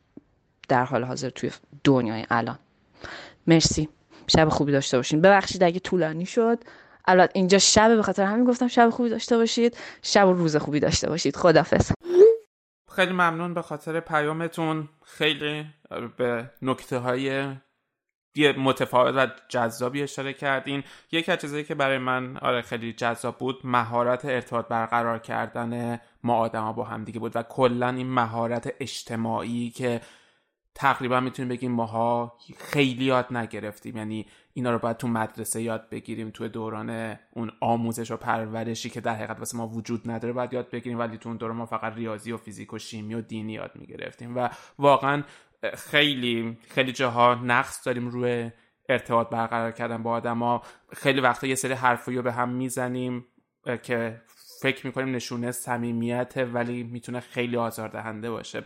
در 0.68 0.84
حال 0.84 1.04
حاضر 1.04 1.30
توی 1.30 1.50
دنیای 1.84 2.26
الان. 2.30 2.58
مرسی. 3.46 3.88
شب 4.26 4.48
خوبی 4.48 4.72
داشته 4.72 4.96
باشین. 4.96 5.20
ببخشید 5.20 5.62
اگه 5.62 5.80
طولانی 5.80 6.26
شد. 6.26 6.58
الان 7.06 7.28
اینجا 7.34 7.58
شب 7.58 7.96
به 7.96 8.02
خاطر 8.02 8.24
همین 8.24 8.44
گفتم 8.44 8.68
شب 8.68 8.90
خوبی 8.90 9.08
داشته 9.08 9.36
باشید. 9.36 9.76
شب 10.02 10.28
و 10.28 10.32
روز 10.32 10.56
خوبی 10.56 10.80
داشته 10.80 11.08
باشید. 11.08 11.36
خدافظ 11.36 11.92
خیلی 12.92 13.12
ممنون. 13.12 13.54
به 13.54 13.62
خاطر 13.62 14.00
پیامتون 14.00 14.88
خیلی 15.04 15.66
به 16.16 16.50
نکته 16.62 16.98
های 16.98 17.54
متفاوت 18.42 19.14
و 19.14 19.26
جذابی 19.48 20.02
اشاره 20.02 20.32
کردین. 20.32 20.84
یکی 21.12 21.32
از 21.32 21.38
چیزایی 21.38 21.64
که 21.64 21.74
برای 21.74 21.98
من 21.98 22.36
آره 22.36 22.62
خیلی 22.62 22.92
جذاب 22.92 23.38
بود 23.38 23.60
مهارت 23.64 24.24
ارتباط 24.24 24.68
برقرار 24.68 25.18
کردن 25.18 26.00
ما 26.22 26.34
آدما 26.34 26.72
با 26.72 26.84
هم 26.84 27.04
دیگه 27.04 27.20
بود 27.20 27.36
و 27.36 27.42
کلا 27.42 27.88
این 27.88 28.10
مهارت 28.10 28.74
اجتماعی 28.80 29.70
که 29.70 30.00
تقریبا 30.74 31.20
می‌تونیم 31.20 31.48
بگیم 31.48 31.72
ماها 31.72 32.38
خیلی 32.58 33.04
یاد 33.04 33.36
نگرفتیم. 33.36 33.96
یعنی 33.96 34.26
اینا 34.54 34.70
رو 34.70 34.78
باید 34.78 34.96
تو 34.96 35.08
مدرسه 35.08 35.62
یاد 35.62 35.88
بگیریم 35.90 36.30
تو 36.30 36.48
دوران 36.48 37.18
اون 37.30 37.52
آموزش 37.60 38.10
و 38.10 38.16
پرورشی 38.16 38.90
که 38.90 39.00
در 39.00 39.14
حقیقت 39.14 39.38
واسه 39.38 39.56
ما 39.56 39.68
وجود 39.68 40.10
نداره 40.10 40.32
باید 40.32 40.52
یاد 40.52 40.70
بگیریم 40.70 40.98
ولی 40.98 41.18
تو 41.18 41.28
اون 41.28 41.38
دوران 41.38 41.56
ما 41.56 41.66
فقط 41.66 41.94
ریاضی 41.94 42.32
و 42.32 42.36
فیزیک 42.36 42.72
و 42.72 42.78
شیمی 42.78 43.14
و 43.14 43.20
دینی 43.20 43.52
یاد 43.52 43.70
می‌گرفتیم. 43.74 44.36
و 44.36 44.48
واقعا 44.78 45.22
خیلی 45.76 46.59
خیلی 46.68 46.92
جاها 46.92 47.35
نقص 47.35 47.87
داریم 47.87 48.09
روی 48.09 48.50
ارتباط 48.88 49.28
برقرار 49.28 49.73
کردن 49.73 50.02
با 50.02 50.11
آدما. 50.11 50.62
خیلی 50.92 51.21
وقتا 51.21 51.47
یه 51.47 51.54
سری 51.54 51.73
حرفی 51.73 52.16
رو 52.16 52.23
به 52.23 52.33
هم 52.33 52.49
می‌زنیم 52.49 53.26
که 53.83 54.23
فکر 54.61 54.87
می‌کنیم 54.87 55.14
نشونه 55.14 55.52
صمیمیت 55.52 56.35
ولی 56.52 56.83
می‌تونه 56.83 57.21
خیلی 57.21 57.56
آزاردهنده 57.56 58.30
باشه. 58.30 58.64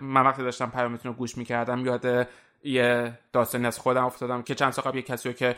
من 0.00 0.26
وقتی 0.26 0.42
داشتم 0.42 0.70
پیامتون 0.70 1.12
رو 1.12 1.18
گوش 1.18 1.38
می‌کردم 1.38 1.86
یاد 1.86 2.28
یه 2.62 3.18
داستانی 3.32 3.66
از 3.66 3.78
خودم 3.78 4.04
افتادم 4.04 4.42
که 4.42 4.54
چند 4.54 4.72
سال 4.72 4.84
قبل 4.84 4.96
یه 4.96 5.02
کسی 5.02 5.28
رو 5.28 5.34
که 5.34 5.56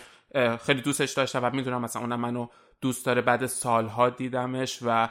خیلی 0.60 0.80
دوستش 0.80 1.12
داشتم 1.12 1.44
و 1.44 1.50
می‌دونم 1.50 1.80
مثلا 1.80 2.02
اونم 2.02 2.20
منو 2.20 2.46
دوست 2.80 3.06
داره 3.06 3.20
بعد 3.20 3.46
سالها 3.46 4.10
دیدمش 4.10 4.78
و 4.82 5.08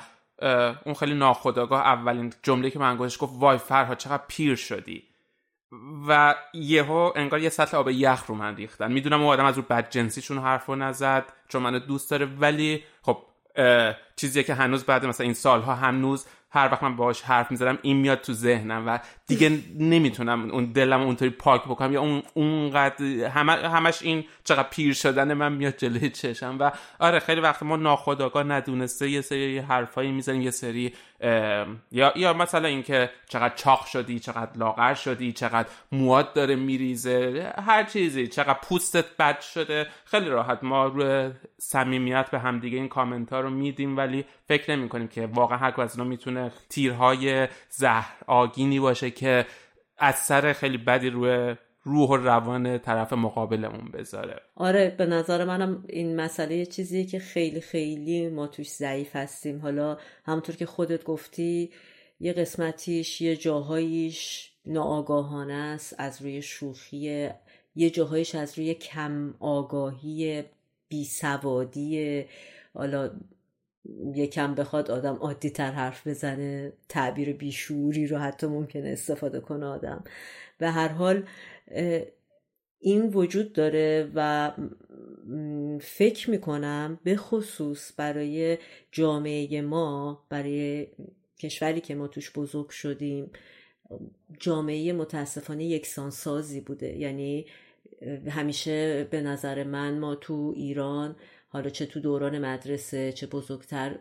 اون 0.86 0.96
خیلی 0.96 1.14
ناخداگاه 1.14 1.82
اولین 1.82 2.34
جمله 2.44 2.70
که 2.70 2.80
من 2.80 2.98
گفتش 2.98 3.18
گفت 3.22 3.34
وای 3.36 3.58
فرها 3.58 3.96
چقدر 3.96 4.24
پیر 4.28 4.56
شدی. 4.56 5.07
و 6.08 6.36
یهو 6.54 7.12
انگار 7.16 7.40
یه 7.40 7.50
سطل 7.50 7.78
آب 7.78 7.90
یخ 7.90 8.26
رو 8.26 8.36
من 8.36 8.56
ریختن. 8.56 8.92
می‌دونم 8.92 9.22
اون 9.22 9.30
آدم 9.30 9.46
از 9.46 9.58
رو 9.58 9.64
بد 9.70 9.90
جنسیشون 9.90 10.38
حرف 10.38 10.70
نزد 10.70 11.34
چون 11.48 11.62
منو 11.62 11.80
دوست 11.80 12.12
داره 12.12 12.26
ولی 12.26 12.84
خب 13.02 13.18
چیزیه 14.18 14.44
که 14.44 14.54
هنوز 14.54 14.84
بعد 14.84 15.06
مثلا 15.06 15.24
این 15.24 15.34
سالها 15.34 15.76
هنوز 15.76 16.26
هر 16.50 16.70
وقت 16.72 16.84
من 16.84 16.96
باهاش 16.96 17.22
حرف 17.22 17.52
می‌زدم 17.52 17.80
این 17.82 17.98
میاد 17.98 18.22
تو 18.22 18.34
ذهنم 18.34 18.88
و 18.88 19.00
دیگه 19.28 19.60
نمی‌تونم 19.80 20.52
اون 20.52 20.66
دلم 20.66 21.02
اونطوری 21.02 21.32
پاک 21.32 21.64
بکنم. 21.64 21.94
یا 21.94 22.02
اون 22.02 22.24
اونقدر 22.34 23.06
همه 23.06 23.54
همش 23.54 24.02
این 24.02 24.26
چقدر 24.44 24.70
پیر 24.70 24.94
شدن 24.94 25.34
من 25.34 25.54
میاد 25.54 25.78
جلوی 25.78 26.10
چشم 26.10 26.58
و 26.60 26.72
آره 27.00 27.20
خیلی 27.20 27.42
وقت 27.42 27.64
ما 27.64 27.76
ناخداگاه 27.76 28.44
ندونسته 28.44 29.10
یه 29.10 29.22
سری 29.22 29.60
حرفایی 29.60 30.12
می‌زنیم 30.12 30.42
یه 30.42 30.52
سری 30.52 30.94
یا 31.92 32.14
یا 32.16 32.34
مثلا 32.34 32.68
اینکه 32.68 33.10
چقدر 33.30 33.56
چاق 33.56 33.86
شدی 33.86 34.20
چقدر 34.20 34.58
لاغر 34.58 34.94
شدی 34.94 35.32
چقدر 35.32 35.70
مواد 35.92 36.34
داره 36.34 36.56
میریزه 36.56 37.54
هر 37.66 37.84
چیزی 37.84 38.28
چقدر 38.28 38.60
پوستت 38.64 39.18
بد 39.20 39.40
شده 39.42 39.88
خیلی 40.06 40.30
راحت 40.30 40.64
ما 40.64 40.86
روی 40.86 41.32
صمیمیت 41.58 42.32
به 42.32 42.40
همدیگه 42.40 42.78
این 42.78 42.88
کامنت 42.88 43.34
رو 43.34 43.50
میدیم 43.50 43.98
ولی 44.08 44.26
فکر 44.48 44.76
نمی 44.76 44.90
کنیم 44.90 45.08
که 45.08 45.26
واقعا 45.26 45.58
هر 45.58 45.82
از 45.82 45.98
اینا 45.98 46.10
می‌تونه 46.10 46.52
تیرهای 46.70 47.48
زهر 47.70 48.14
آگینی 48.28 48.80
باشه 48.80 49.12
که 49.12 49.46
اثر 49.98 50.54
خیلی 50.54 50.78
بدی 50.78 51.10
روی 51.10 51.56
روح 51.84 52.10
و 52.10 52.16
روان 52.16 52.78
طرف 52.78 53.14
مقابلمون 53.14 53.92
بذاره. 53.94 54.42
آره 54.56 54.96
به 54.98 55.06
نظر 55.06 55.46
منم 55.46 55.84
این 55.90 56.16
مسئله 56.16 56.66
چیزیه 56.66 57.06
که 57.06 57.20
خیلی 57.20 57.62
خیلی 57.62 58.30
ما 58.30 58.48
توش 58.48 58.70
ضعیف 58.70 59.16
هستیم. 59.16 59.60
حالا 59.60 59.98
همونطور 60.26 60.56
که 60.56 60.66
خودت 60.66 61.04
گفتی 61.04 61.72
یه 62.20 62.34
قسمتیش 62.34 63.22
یه 63.22 63.36
جاهاییش 63.36 64.52
ناآگاهانه 64.66 65.54
است 65.54 65.96
از 65.98 66.22
روی 66.22 66.42
شوخی 66.42 67.30
یه 67.76 67.90
جاهایش 67.90 68.36
از 68.36 68.58
روی 68.58 68.74
کم 68.74 69.34
آگاهی 69.40 70.44
بیسوادی 70.90 72.26
حالا 72.74 73.12
یکم 74.16 74.56
بخواد 74.56 74.92
آدم 74.92 75.16
عادی 75.16 75.50
تر 75.50 75.72
حرف 75.72 76.08
بزنه 76.08 76.74
تعبیر 76.90 77.34
بیشوری 77.34 78.08
رو 78.08 78.18
حتی 78.18 78.48
ممکنه 78.48 78.90
استفاده 78.90 79.40
کنه 79.40 79.66
آدم. 79.66 80.04
به 80.58 80.70
هر 80.70 80.88
حال 80.88 81.24
این 82.80 83.08
وجود 83.08 83.54
داره 83.54 84.12
و 84.16 84.52
فکر 85.82 86.30
می‌کنم 86.30 87.00
به 87.04 87.16
خصوص 87.16 87.92
برای 87.98 88.58
جامعه 88.92 89.62
ما 89.62 90.24
برای 90.30 90.88
کشوری 91.40 91.82
که 91.82 91.96
ما 91.96 92.08
توش 92.08 92.32
بزرگ 92.32 92.70
شدیم 92.70 93.32
جامعه 94.40 94.94
متاسفانه 94.94 95.66
یکسانسازی 95.66 96.62
بوده. 96.62 96.98
یعنی 96.98 97.46
همیشه 98.30 99.08
به 99.12 99.22
نظر 99.22 99.64
من 99.64 100.00
ما 100.00 100.16
تو 100.16 100.54
ایران 100.56 101.16
حالا 101.58 101.70
چه 101.70 101.86
تو 101.86 102.00
دوران 102.00 102.40
مدرسه 102.40 103.12
چه 103.12 103.28
بزرگتر 103.28 103.96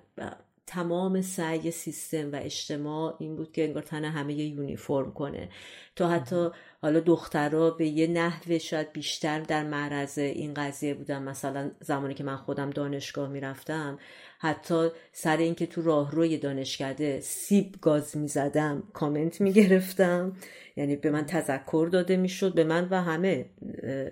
تمام 0.67 1.23
سعی 1.23 1.71
سیستم 1.71 2.33
و 2.33 2.37
اجتماع 2.43 3.17
این 3.19 3.37
بود 3.37 3.53
که 3.53 3.65
انگار 3.65 3.83
تن 3.83 4.05
همه 4.05 4.35
یه 4.35 4.47
یونیفرم 4.47 5.13
کنه. 5.13 5.49
تا 5.97 6.09
حتی 6.09 6.49
حالا 6.83 7.01
دخترها 7.01 7.71
به 7.71 7.87
یه 7.87 8.07
نحوه 8.07 8.59
شاید 8.59 8.93
بیشتر 8.93 9.41
در 9.41 9.65
معرض 9.65 10.19
این 10.19 10.55
قضیه 10.55 10.95
بودن. 10.95 11.23
مثلا 11.23 11.71
زمانی 11.81 12.15
که 12.15 12.25
من 12.25 12.37
خودم 12.37 12.71
دانشگاه 12.71 13.29
می‌رفتم 13.29 13.99
حتی 14.39 14.89
سر 15.13 15.37
اینکه 15.37 15.67
تو 15.67 15.83
راهروی 15.83 16.39
دانشکده 16.39 17.21
سیب 17.21 17.75
گاز 17.81 18.17
می‌زدم 18.17 18.83
کامنت 18.93 19.41
می‌گرفتم. 19.41 20.37
یعنی 20.77 20.97
به 20.97 21.11
من 21.11 21.27
تذکر 21.27 21.89
داده 21.93 22.17
می‌شد 22.17 22.55
به 22.55 22.65
من 22.65 22.89
و 22.91 23.03
همه 23.03 23.47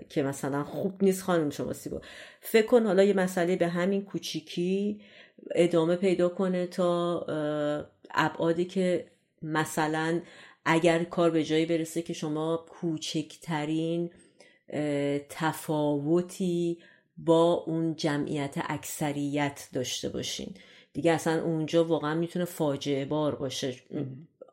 که 0.09 0.23
مثلا 0.23 0.65
خوب 0.65 1.05
نیست 1.05 1.23
خانم 1.23 1.51
شما 1.51 1.73
سیبا 1.73 2.01
فکر 2.41 2.67
کن 2.67 2.87
حالا 2.87 3.03
یه 3.05 3.15
مسئله 3.15 3.57
به 3.57 3.69
همین 3.69 4.05
کوچیکی 4.05 5.01
ادامه 5.55 5.97
پیدا 5.97 6.29
کنه 6.29 6.67
تا 6.67 7.21
ابعادی 8.11 8.65
که 8.65 9.07
مثلا 9.43 10.21
اگر 10.65 11.05
کار 11.05 11.31
به 11.31 11.45
جایی 11.45 11.67
برسه 11.67 12.03
که 12.03 12.13
شما 12.13 12.67
کوچکترین 12.69 14.11
تفاوتی 15.29 16.79
با 17.17 17.53
اون 17.53 17.97
جمعیت 17.97 18.55
اکثریت 18.69 19.69
داشته 19.73 20.09
باشین. 20.09 20.55
دیگه 20.93 21.13
اصلا 21.13 21.43
اونجا 21.43 21.85
واقعا 21.85 22.15
می‌تونه 22.15 22.45
فاجعه 22.45 23.05
بار 23.05 23.35
باشه 23.35 23.75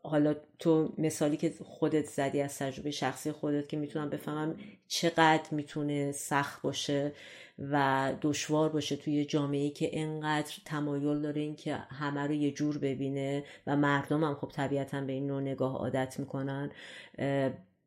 حالا 0.04 0.36
تو 0.60 0.94
مثالی 0.98 1.38
که 1.38 1.54
خودت 1.66 2.06
زدی 2.06 2.42
از 2.42 2.58
تجربه 2.58 2.92
شخصی 2.92 3.32
خودت 3.32 3.70
که 3.70 3.78
می‌تونم 3.78 4.10
بفهمم 4.10 4.56
چقدر 4.88 5.44
می‌تونه 5.52 6.12
سخت 6.12 6.62
باشه 6.62 7.12
و 7.60 8.14
دشوار 8.22 8.70
باشه 8.70 8.96
توی 8.96 9.26
جامعه 9.26 9.70
که 9.70 9.90
انقدر 10.00 10.54
تمایل 10.66 11.22
داره 11.22 11.42
این 11.42 11.56
که 11.56 11.76
همه 11.76 12.22
رو 12.22 12.34
یه 12.34 12.52
جور 12.52 12.78
ببینه 12.78 13.44
و 13.68 13.76
مردم 13.76 14.24
هم 14.24 14.36
خب 14.36 14.48
طبیعتا 14.48 15.02
به 15.02 15.14
این 15.14 15.28
نوع 15.28 15.42
نگاه 15.42 15.76
عادت 15.76 16.20
می‌کنن 16.20 16.72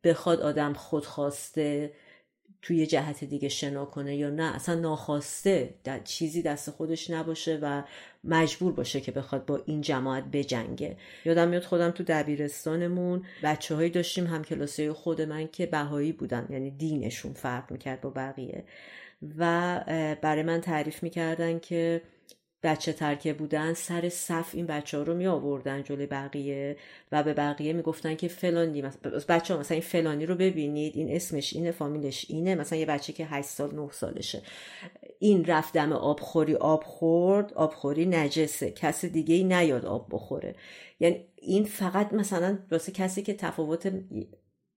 بخواد 0.05 0.41
آدم 0.41 0.73
خودخواسته 0.73 1.93
توی 2.65 2.87
جهت 2.87 3.25
دیگه 3.25 3.49
شنا 3.49 3.85
کنه 3.85 4.17
یا 4.17 4.31
نه. 4.31 4.55
اصلا 4.55 4.75
ناخواسته 4.75 5.75
در 5.85 5.99
چیزی 5.99 6.43
دست 6.43 6.71
خودش 6.71 7.11
نباشه 7.11 7.59
و 7.63 7.83
مجبور 8.25 8.73
باشه 8.73 9.01
که 9.01 9.13
بخواد 9.13 9.47
با 9.47 9.61
این 9.67 9.81
جماعت 9.81 10.25
بجنگه. 10.25 10.97
یادم 11.25 11.49
میاد 11.49 11.63
خودم 11.63 11.91
تو 11.91 12.05
دبیرستانمون 12.05 13.25
بچه 13.43 13.75
هایی 13.75 13.91
داشتیم 13.91 14.27
هم 14.27 14.45
کلاسه 14.45 14.93
خود 14.93 15.23
من 15.23 15.49
که 15.49 15.67
بهایی 15.67 16.13
بودن 16.13 16.47
یعنی 16.51 16.71
دینشون 16.71 17.33
فرق 17.33 17.73
می‌کرد 17.73 18.01
با 18.01 18.11
بقیه. 18.11 18.65
و 19.39 19.81
برای 20.23 20.43
من 20.43 20.61
تعریف 20.61 21.03
می‌کردن 21.03 21.59
که 21.59 22.03
بچه 22.65 22.93
ترکه 22.93 23.33
بودن 23.33 23.75
سر 23.75 24.09
صف 24.09 24.55
این 24.55 24.67
بچه 24.67 24.99
ها 24.99 25.03
رو 25.03 25.15
می 25.15 25.27
آوردن 25.27 25.83
جلوی 25.83 26.07
بقیه 26.07 26.77
و 27.13 27.23
به 27.23 27.35
بقیه 27.35 27.73
می‌گفتن 27.73 28.15
که 28.15 28.29
فلانی 28.29 28.83
بچه 29.29 29.55
ها 29.55 29.61
مثلا 29.61 29.75
این 29.75 29.83
فلانی 29.83 30.27
رو 30.27 30.35
ببینید 30.35 30.97
این 30.97 31.17
اسمش 31.17 31.53
اینه 31.53 31.71
فامیلش 31.71 32.27
اینه 32.29 32.55
مثلا 32.55 32.79
یه 32.79 32.87
بچه 32.87 33.13
که 33.13 33.27
8 33.27 33.49
سال 33.49 33.75
9 33.75 33.89
سالشه. 33.93 34.43
این 35.19 35.45
رفت 35.45 35.75
دم 35.75 35.93
آبخوری 35.93 36.55
آب 36.55 36.85
خورد 36.85 37.53
آبخوری 37.53 38.07
نجسه. 38.07 38.71
کس 38.71 39.05
دیگه 39.05 39.35
ای 39.35 39.45
نیاد 39.45 39.85
آب 39.87 40.09
بخوره. 40.11 40.55
یعنی 41.01 41.25
این 41.37 41.65
فقط 41.65 42.13
مثلا 42.13 42.59
واسه 42.71 42.93
کسی 42.93 43.23
که 43.23 43.35
تفاوت 43.35 43.93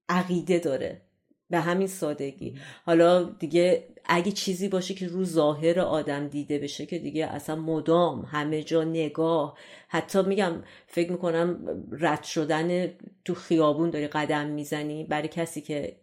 عقیده 0.09 0.59
داره. 0.59 1.06
به 1.49 1.59
همین 1.59 1.87
سادگی. 1.87 2.55
حالا 2.85 3.23
دیگه 3.23 3.87
اگه 4.05 4.31
چیزی 4.31 4.67
باشه 4.67 4.93
که 4.93 5.07
رو 5.07 5.25
ظاهر 5.25 5.79
آدم 5.79 6.27
دیده 6.27 6.59
بشه 6.59 6.85
که 6.85 6.99
دیگه 6.99 7.25
اصلا 7.25 7.55
مدام 7.55 8.21
همه 8.21 8.63
جا 8.63 8.83
نگاه. 8.83 9.57
حتی 9.87 10.21
میگم 10.21 10.63
فکر 10.87 11.11
می‌کنم 11.11 11.59
رد 11.91 12.23
شدن 12.23 12.87
تو 13.25 13.33
خیابون 13.33 13.89
داری 13.89 14.07
قدم 14.07 14.47
می‌زنی 14.47 15.03
برای 15.03 15.27
کسی 15.27 15.61
که 15.61 15.95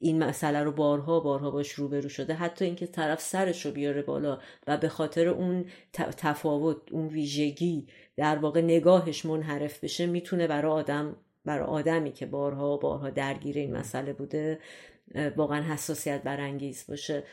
این 0.00 0.24
مسئله 0.24 0.62
رو 0.62 0.72
بارها 0.72 1.20
بارها 1.20 1.50
باش 1.50 1.72
روبرو 1.72 2.08
شده 2.08 2.34
حتی 2.34 2.64
اینکه 2.64 2.86
طرف 2.86 3.20
سرش 3.20 3.66
رو 3.66 3.72
بیاره 3.72 4.02
بالا 4.02 4.38
و 4.66 4.76
به 4.76 4.88
خاطر 4.88 5.28
اون 5.28 5.64
تفاوت 5.92 6.76
اون 6.92 7.08
ویژگی 7.08 7.86
در 8.16 8.38
واقع 8.38 8.60
نگاهش 8.60 9.24
منحرف 9.24 9.84
بشه 9.84 10.06
می‌تونه 10.06 10.46
برای 10.46 10.72
آدم 10.72 11.16
برای 11.44 11.66
آدمی 11.66 12.12
که 12.12 12.26
بارها 12.26 12.76
بارها 12.76 13.10
درگیر 13.10 13.58
این 13.58 13.76
مسئله 13.76 14.12
بوده 14.12 14.58
واقعا 15.36 15.62
حساسیت 15.62 16.22
برانگیز 16.22 16.84
باشه. 16.88 17.24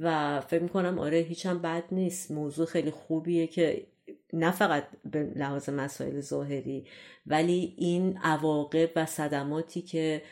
و 0.00 0.40
فکر 0.40 0.62
می‌کنم 0.62 0.98
آره 0.98 1.18
هیچم 1.18 1.58
بد 1.58 1.84
نیست. 1.92 2.30
موضوع 2.30 2.66
خیلی 2.66 2.90
خوبیه 2.90 3.46
که 3.46 3.86
نه 4.32 4.50
فقط 4.50 4.84
به 5.04 5.32
لحاظ 5.36 5.68
مسائل 5.68 6.20
ظاهری 6.20 6.86
ولی 7.26 7.74
این 7.78 8.18
عواقب 8.22 8.90
و 8.96 9.06
صدماتی 9.06 9.82
که 9.82 10.22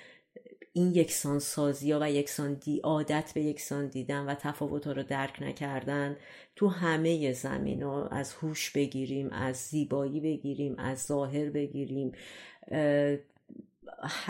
این 0.72 0.94
یکسان 0.94 1.38
سازی 1.38 1.92
ها 1.92 1.98
و 2.02 2.10
یکسان 2.10 2.54
دی 2.54 2.80
عادت 2.80 3.32
به 3.34 3.42
یکسان 3.42 3.86
دیدن 3.86 4.20
و 4.26 4.34
تفاوت 4.34 4.86
ها 4.86 4.92
رو 4.92 5.02
درک 5.02 5.42
نکردن 5.42 6.16
تو 6.56 6.68
همه 6.68 7.32
زمین 7.32 7.82
ها 7.82 8.06
از 8.06 8.32
هوش 8.32 8.70
بگیریم 8.70 9.30
از 9.30 9.56
زیبایی 9.56 10.20
بگیریم 10.20 10.74
از 10.78 11.02
ظاهر 11.02 11.50
بگیریم. 11.50 12.12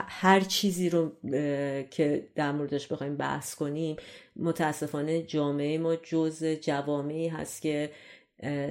هر 0.09 0.41
چیزی 0.41 0.91
رو 0.91 1.13
که 1.91 2.29
در 2.35 2.53
موردش 2.53 2.89
بخوایم 2.93 3.17
بحث 3.17 3.55
کنیم 3.55 3.97
متاسفانه 4.37 5.23
جامعه 5.23 5.79
ما 5.79 5.97
جز 5.97 6.45
جوامعی 6.45 7.29
هست 7.29 7.63
که 7.63 7.91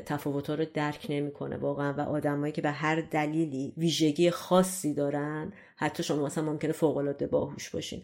تفاوت 0.05 0.49
رو 0.49 0.65
درک 0.73 1.07
نمی‌کنه 1.09 1.57
واقعا 1.57 1.93
و 1.93 2.01
آدمایی 2.01 2.53
که 2.53 2.61
به 2.61 2.71
هر 2.71 3.01
دلیلی 3.01 3.73
ویژگی 3.77 4.29
خاصی 4.31 4.93
دارن 4.93 5.53
حتی 5.75 6.03
شما 6.03 6.25
مثلا 6.25 6.43
ممکنه 6.43 6.71
فوق 6.71 6.97
العاده 6.97 7.27
باهوش 7.27 7.69
باشین 7.69 8.01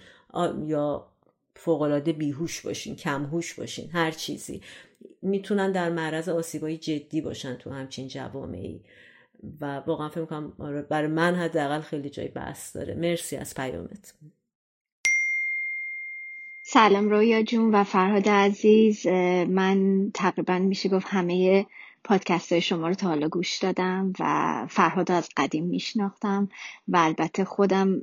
یا 0.66 1.08
فوق 1.56 1.82
العاده 1.82 2.12
بیهوش 2.12 2.62
باشین 2.62 2.96
کمهوش 2.96 3.54
باشین 3.54 3.90
هر 3.92 4.12
چیزی. 4.12 4.62
می‌تونن 5.22 5.72
در 5.72 5.90
معرض 5.90 6.30
آسیبایی 6.30 6.78
جدی 6.78 7.22
باشن 7.22 7.56
تو 7.56 7.70
همچین 7.70 8.08
جوامعی. 8.08 8.82
و 9.62 9.76
واقعا 9.76 10.10
فکر 10.10 10.22
می‌کنم 10.22 10.54
آره، 10.60 10.82
برای 10.82 11.08
من 11.08 11.36
حداقل 11.36 11.82
خیلی 11.82 12.10
جای 12.10 12.28
بحث 12.28 12.76
داره. 12.76 12.94
مرسی 12.94 13.36
از 13.36 13.54
پیامت. 13.54 14.14
سلام 16.64 17.10
رویا 17.10 17.44
جون 17.44 17.76
و 17.76 17.84
فرهاد 17.84 18.30
عزیز. 18.30 19.08
من 19.48 20.12
تقریبا 20.14 20.60
میشه 20.60 20.90
گفت 20.90 21.08
همه 21.10 21.66
پادکست 22.04 22.52
های 22.52 22.62
شما 22.62 22.88
رو 22.88 22.94
تا 22.94 23.08
حالا 23.08 23.30
گوش 23.30 23.58
دادم 23.58 24.14
و 24.20 24.68
فرهاد 24.70 25.12
از 25.12 25.30
قدیم 25.38 25.66
میشناختم 25.66 26.50
و 26.88 26.98
البته 26.98 27.46
خودم 27.46 28.02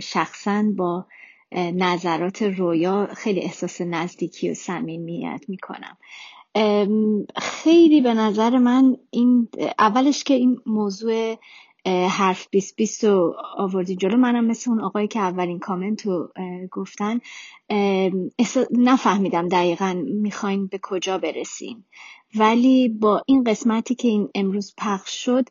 شخصا 0.00 0.64
با 0.76 1.06
نظرات 1.52 2.42
رویا 2.42 3.08
خیلی 3.16 3.40
احساس 3.40 3.80
نزدیکی 3.80 4.50
و 4.50 4.54
صمیمیت 4.54 5.44
می‌کنم. 5.48 5.96
خیلی 7.36 8.00
به 8.00 8.14
نظر 8.14 8.58
من 8.58 8.96
این 9.10 9.48
اولش 9.78 10.24
که 10.24 10.34
این 10.34 10.60
موضوع 10.66 11.36
حرف 11.86 12.48
بیست 12.50 12.76
بیست 12.76 13.04
رو 13.04 13.36
آوردی 13.56 13.96
جلو 13.96 14.16
منم 14.16 14.44
مثل 14.44 14.70
اون 14.70 14.80
آقایی 14.80 15.08
که 15.08 15.20
اولین 15.20 15.58
کامنت 15.58 16.06
رو 16.06 16.32
گفتن 16.70 17.20
نفهمیدم 18.70 19.48
دقیقا 19.48 20.02
می‌خواین 20.06 20.66
به 20.66 20.80
کجا 20.82 21.18
برسیم 21.18 21.86
ولی 22.34 22.88
با 22.88 23.22
این 23.26 23.44
قسمتی 23.44 23.94
که 23.94 24.08
این 24.08 24.28
امروز 24.34 24.74
پخش 24.78 25.24
شد 25.24 25.48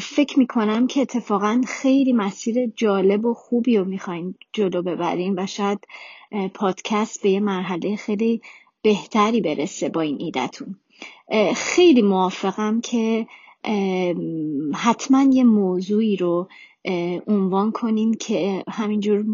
فکر 0.00 0.38
می‌کنم 0.38 0.86
که 0.86 1.00
اتفاقا 1.00 1.60
خیلی 1.66 2.12
مسیر 2.12 2.66
جالب 2.76 3.24
و 3.24 3.34
خوبی 3.34 3.76
رو 3.76 3.84
می‌خواین 3.84 4.34
جلو 4.52 4.82
ببریم 4.82 5.34
و 5.36 5.46
شاید 5.46 5.86
پادکست 6.54 7.22
به 7.22 7.30
یه 7.30 7.40
مرحله 7.40 7.96
خیلی 7.96 8.40
بهتری 8.84 9.40
برسه 9.40 9.88
با 9.88 10.00
این 10.00 10.16
ایدتون 10.20 10.76
خیلی 11.56 12.02
موافقم 12.02 12.80
که 12.80 13.26
حتما 14.74 15.22
یه 15.32 15.44
موضوعی 15.44 16.16
رو 16.16 16.48
عنوان 17.26 17.72
کنین 17.72 18.14
که 18.14 18.64
همینجور 18.68 19.24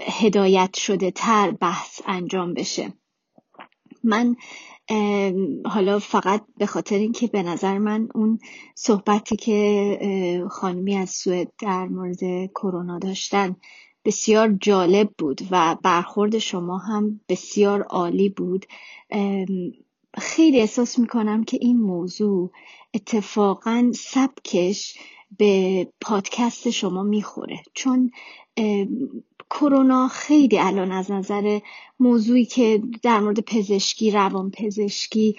هدایت 0.00 0.76
شده 0.76 1.10
تر 1.10 1.50
بحث 1.50 2.00
انجام 2.06 2.54
بشه. 2.54 2.92
من 4.04 4.36
حالا 5.66 5.98
فقط 5.98 6.44
به 6.58 6.66
خاطر 6.66 6.96
اینکه 6.96 7.26
به 7.26 7.42
نظر 7.42 7.78
من 7.78 8.08
اون 8.14 8.38
صحبتی 8.74 9.36
که 9.36 10.46
خانمی 10.50 10.96
از 10.96 11.10
سوئد 11.10 11.52
در 11.58 11.88
مورد 11.88 12.46
کرونا 12.46 12.98
داشتن 12.98 13.56
بسیار 14.04 14.52
جالب 14.60 15.10
بود 15.18 15.40
و 15.50 15.76
برخورد 15.82 16.38
شما 16.38 16.78
هم 16.78 17.20
بسیار 17.28 17.82
عالی 17.82 18.28
بود. 18.28 18.66
خیلی 20.18 20.60
احساس 20.60 20.98
می‌کنم 20.98 21.44
که 21.44 21.58
این 21.60 21.80
موضوع 21.80 22.50
اتفاقا 22.94 23.92
سبکش 23.94 24.98
به 25.38 25.86
پادکست 26.00 26.70
شما 26.70 27.02
می‌خوره. 27.02 27.62
چون 27.74 28.10
کرونا 29.50 30.08
خیلی 30.08 30.58
الان 30.58 30.92
از 30.92 31.10
نظر 31.10 31.58
موضوعی 32.00 32.44
که 32.44 32.82
در 33.02 33.20
مورد 33.20 33.40
پزشکی 33.40 34.10
روان 34.10 34.50
پزشکی 34.50 35.36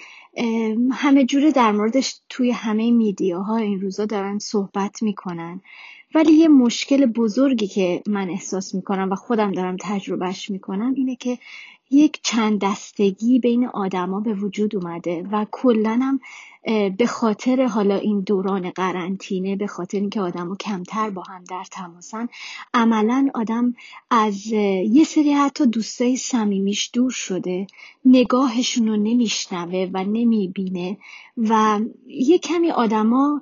همه 0.92 1.26
جوره 1.26 1.52
در 1.52 1.72
موردش 1.72 2.16
توی 2.30 2.52
همه 2.52 2.92
میدیاها 2.92 3.58
این 3.58 3.82
روزا 3.82 4.06
دارن 4.06 4.40
صحبت 4.40 5.04
می‌کنن. 5.04 5.62
ولی 6.16 6.34
یه 6.34 6.48
مشکل 6.48 7.06
بزرگی 7.06 7.68
که 7.68 8.04
من 8.08 8.30
احساس 8.30 8.76
می‌کنم 8.76 9.12
و 9.12 9.16
خودم 9.16 9.52
دارم 9.52 9.78
تجربهش 9.82 10.50
می‌کنم 10.50 10.94
اینه 10.96 11.16
که 11.16 11.38
یک 11.94 12.20
چند 12.24 12.60
دستگی 12.60 13.40
بین 13.40 13.68
آدما 13.68 14.20
به 14.20 14.34
وجود 14.34 14.76
اومده 14.76 15.28
و 15.32 15.46
کلا 15.52 16.20
به 16.98 17.06
خاطر 17.08 17.66
حالا 17.66 17.96
این 17.96 18.22
دوران 18.22 18.70
قرنطینه 18.70 19.56
به 19.56 19.68
خاطر 19.68 19.98
اینکه 19.98 20.22
آدما 20.22 20.56
کمتر 20.56 21.10
با 21.10 21.22
هم 21.22 21.44
در 21.44 21.64
تماسن 21.72 22.28
عملا 22.74 23.30
آدم 23.34 23.76
از 24.10 24.48
یه 24.48 25.04
سری 25.04 25.34
حتی 25.34 25.66
دوستای 25.66 26.16
صمیمیش 26.18 26.90
دور 26.94 27.12
شده 27.12 27.68
نگاهشون 28.06 28.88
رو 28.88 28.98
نمیشنوه 28.98 29.90
و 29.94 30.04
نمی‌بینه 30.04 30.98
و 31.38 31.80
یه 32.08 32.38
کمی 32.38 32.72
آدما 32.72 33.42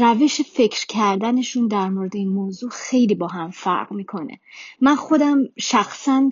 روش 0.00 0.40
فکر 0.40 0.86
کردنشون 0.86 1.68
در 1.68 1.88
مورد 1.88 2.16
این 2.16 2.28
موضوع 2.28 2.70
خیلی 2.70 3.14
با 3.14 3.26
هم 3.26 3.50
فرق 3.50 3.92
می‌کنه. 3.92 4.40
من 4.80 4.94
خودم 4.94 5.38
شخصا 5.58 6.30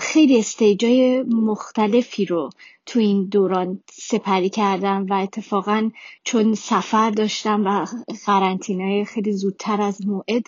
خیلی 0.00 0.38
استیجای 0.38 1.22
مختلفی 1.22 2.24
رو 2.24 2.50
تو 2.86 2.98
این 2.98 3.24
دوران 3.24 3.80
سپری 3.92 4.48
کردم 4.48 5.06
و 5.10 5.12
اتفاقا 5.12 5.90
چون 6.24 6.54
سفر 6.54 7.10
داشتم 7.10 7.66
و 7.66 7.86
قرنطینه 8.26 9.04
خیلی 9.04 9.32
زودتر 9.32 9.82
از 9.82 10.06
موعد 10.06 10.46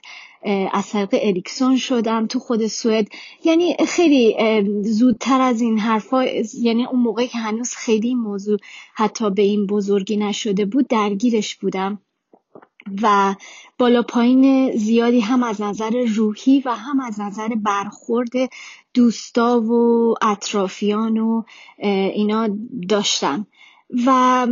از 0.72 0.90
طریق 0.90 1.08
الیکسون 1.12 1.76
شدم 1.76 2.26
تو 2.26 2.38
خود 2.38 2.66
سوئد. 2.66 3.08
یعنی 3.44 3.76
خیلی 3.88 4.37
زودتر 4.82 5.40
از 5.40 5.61
این 5.61 5.78
حرفا 5.78 6.24
یعنی 6.61 6.84
اون 6.84 7.00
موقعی 7.00 7.28
که 7.28 7.38
هنوز 7.38 7.74
خیلی 7.74 8.14
موضوع 8.14 8.58
حتی 8.94 9.30
به 9.30 9.42
این 9.42 9.66
بزرگی 9.66 10.16
نشده 10.16 10.64
بود 10.64 10.88
درگیرش 10.88 11.56
بودم 11.56 12.00
و 13.02 13.34
بالا 13.78 14.02
پایین 14.02 14.76
زیادی 14.76 15.20
هم 15.20 15.42
از 15.42 15.61
نظر 15.61 16.04
روحی 16.16 16.62
و 16.64 16.74
هم 16.74 17.00
از 17.00 17.20
نظر 17.20 17.48
برخورد 17.48 18.30
دوستا 18.98 19.61
و 19.61 20.14
اطرافیان 20.22 21.18
و 21.18 21.42
اینا 22.14 22.48
داشتم 22.88 23.46
و 24.06 24.46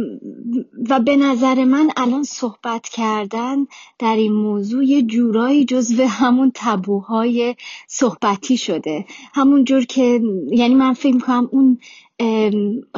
و 0.88 1.00
به 1.00 1.16
نظر 1.16 1.64
من 1.64 1.90
الان 1.96 2.22
صحبت 2.22 2.88
کردن 2.88 3.66
در 3.98 4.16
این 4.16 4.32
موضوع 4.32 4.84
یه 4.84 5.02
جورایی 5.02 5.64
جزو 5.64 6.06
همون 6.06 6.52
تبوهای 6.54 7.54
صحبتی 7.86 8.56
شده. 8.56 9.04
همون 9.34 9.64
جور 9.64 9.84
که 9.84 10.20
یعنی 10.50 10.74
من 10.74 10.92
فکر 10.92 11.14
می‌کنم 11.14 11.48
اون 11.52 11.78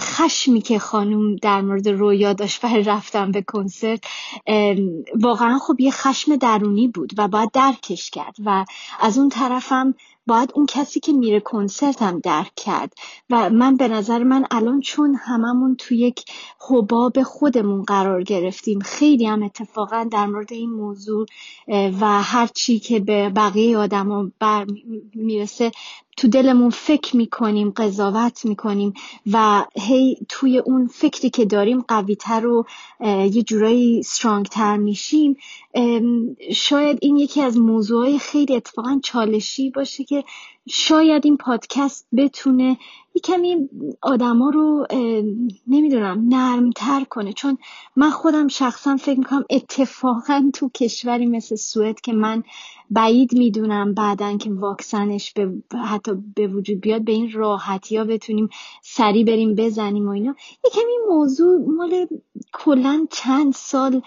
خشمی 0.00 0.60
که 0.60 0.78
خانوم 0.78 1.36
در 1.36 1.60
مورد 1.60 1.88
رویا 1.88 2.32
داشت 2.32 2.60
برای 2.60 2.82
رفتن 2.82 3.32
به 3.32 3.42
کنسرت 3.42 4.00
واقعا 5.14 5.58
خب 5.58 5.80
یه 5.80 5.90
خشم 5.90 6.36
درونی 6.36 6.88
بود 6.88 7.12
و 7.18 7.28
باید 7.28 7.50
درکش 7.52 8.10
کرد. 8.10 8.36
و 8.44 8.64
از 9.00 9.18
اون 9.18 9.28
طرفم 9.28 9.94
باید 10.28 10.52
اون 10.54 10.66
کسی 10.66 11.00
که 11.00 11.12
میره 11.12 11.40
کنسرت 11.40 12.02
هم 12.02 12.18
درک 12.18 12.52
کرد. 12.56 12.92
و 13.30 13.50
من 13.50 13.76
به 13.76 13.88
نظر 13.88 14.22
من 14.22 14.46
الان 14.50 14.80
چون 14.80 15.14
هممون 15.14 15.76
تو 15.76 15.94
یک 15.94 16.24
حباب 16.68 17.22
خودمون 17.22 17.82
قرار 17.82 18.22
گرفتیم 18.22 18.80
خیلی 18.80 19.26
هم 19.26 19.42
اتفاقا 19.42 20.08
در 20.12 20.26
مورد 20.26 20.52
این 20.52 20.70
موضوع 20.70 21.26
و 21.68 22.22
هر 22.22 22.46
چی 22.46 22.78
که 22.78 23.00
به 23.00 23.30
بقیه 23.30 23.78
آدما 23.78 24.30
می‌رسه 25.14 25.72
تو 26.18 26.28
دلمون 26.28 26.70
فکر 26.70 27.16
می‌کنیم 27.16 27.70
قضاوت 27.70 28.44
می‌کنیم 28.44 28.94
و 29.32 29.64
هی 29.80 30.16
توی 30.28 30.58
اون 30.58 30.86
فکری 30.86 31.30
که 31.30 31.44
داریم 31.44 31.84
قویتر 31.88 32.46
و 32.46 32.66
یه 33.04 33.42
جورایی 33.42 34.02
تر 34.50 34.76
میشیم. 34.76 35.36
شاید 36.52 36.98
این 37.02 37.16
یکی 37.16 37.42
از 37.42 37.58
موضوعهای 37.58 38.18
خیلی 38.18 38.56
اتفاقا 38.56 39.00
چالشی 39.04 39.70
باشه 39.70 40.04
که 40.04 40.24
شاید 40.70 41.24
این 41.24 41.36
پادکست 41.36 42.06
بتونه 42.16 42.78
یه 43.14 43.20
کمی 43.24 43.68
آدما 44.02 44.50
رو 44.50 44.86
نمی‌دونم 45.66 46.24
نرمتر 46.28 47.04
کنه. 47.04 47.32
چون 47.32 47.58
من 47.96 48.10
خودم 48.10 48.48
شخصا 48.48 48.96
فکر 48.96 49.18
می‌کنم 49.18 49.44
اتفاقا 49.50 50.50
تو 50.54 50.70
کشوری 50.74 51.26
مثل 51.26 51.56
سوئد 51.56 52.00
که 52.00 52.12
من 52.12 52.42
بعید 52.90 53.32
می‌دونم 53.32 53.94
بعدا 53.94 54.36
که 54.36 54.50
واکسنش 54.50 55.32
به 55.32 55.52
حتی 55.78 56.12
به 56.34 56.46
وجود 56.46 56.80
بیاد 56.80 57.04
به 57.04 57.12
این 57.12 57.32
راحتی 57.32 57.96
ها 57.96 58.04
بتونیم 58.04 58.48
سریع 58.82 59.24
بریم 59.24 59.54
بزنیم 59.54 60.06
و 60.06 60.10
اینا. 60.10 60.34
یه 60.64 60.70
کمی 60.72 60.92
موضوع 61.08 61.70
مال 61.76 62.06
کلا 62.52 63.06
چند 63.10 63.52
سال 63.52 64.02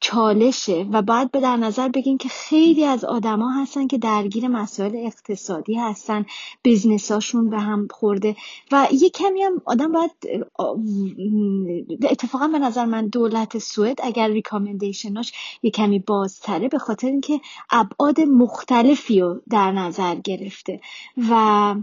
چالشه 0.00 0.86
و 0.92 1.02
باید 1.02 1.30
به 1.30 1.40
در 1.40 1.56
نظر 1.56 1.88
بگیم 1.88 2.18
که 2.18 2.28
خیلی 2.28 2.84
از 2.84 3.04
آدما 3.04 3.52
هستن 3.52 3.86
که 3.86 3.98
درگیر 3.98 4.48
مسائل 4.48 4.96
اقتصادی 4.96 5.74
هستن 5.74 6.26
بیزنساشون 6.62 7.50
به 7.50 7.58
هم 7.58 7.88
خورده 7.90 8.36
و 8.72 8.88
یه 8.92 9.10
کمی 9.10 9.42
هم 9.42 9.62
آدم 9.64 9.92
باید 9.92 10.10
اتفاقا 12.10 12.48
به 12.48 12.58
نظر 12.58 12.84
من 12.84 13.08
دولت 13.08 13.58
سوئد 13.58 13.98
اگر 14.02 14.28
ریکامندیشناش 14.28 15.32
یه 15.62 15.70
کمی 15.70 15.98
بازتره 15.98 16.68
به 16.68 16.78
خاطر 16.78 17.06
اینکه 17.06 17.40
ابعاد 17.70 18.20
مختلفی 18.20 19.20
رو 19.20 19.42
در 19.50 19.72
نظر 19.72 20.14
گرفته 20.14 20.80
و 21.30 21.74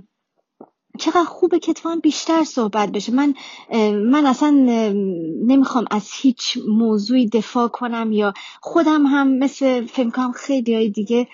چقدر 0.98 1.24
خوبه 1.24 1.60
که 1.60 1.72
اتفاقا 1.72 1.96
بیشتر 1.96 2.44
صحبت 2.44 2.92
بشه. 2.92 3.12
من 3.12 3.34
من 3.94 4.26
اصلا 4.26 4.50
نمی‌خوام 5.48 5.86
از 5.92 6.10
هیچ 6.14 6.58
موضوعی 6.68 7.30
دفاع 7.30 7.68
کنم 7.68 8.12
یا 8.12 8.34
خودم 8.62 9.06
هم 9.06 9.38
مثل 9.38 9.86
فکر 9.86 10.10
کنم 10.10 10.32
خیلی 10.32 10.76
های 10.76 10.90
دیگه 10.90 11.28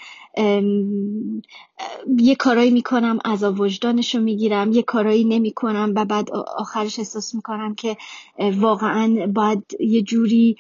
یه 2.18 2.36
کارایی 2.40 2.72
می‌کنم 2.72 3.20
از 3.26 3.44
وجدانش 3.44 4.16
رو 4.16 4.22
می‌گیرم 4.22 4.72
یه 4.72 4.82
کارایی 4.82 5.24
نمی‌کنم 5.26 5.94
و 5.96 6.06
بعد 6.06 6.32
آخرش 6.58 7.00
احساس 7.00 7.36
می‌کنم 7.36 7.76
که 7.76 7.98
واقعا 8.40 9.32
باید 9.36 9.64
یه 9.80 10.02
جوری 10.02 10.58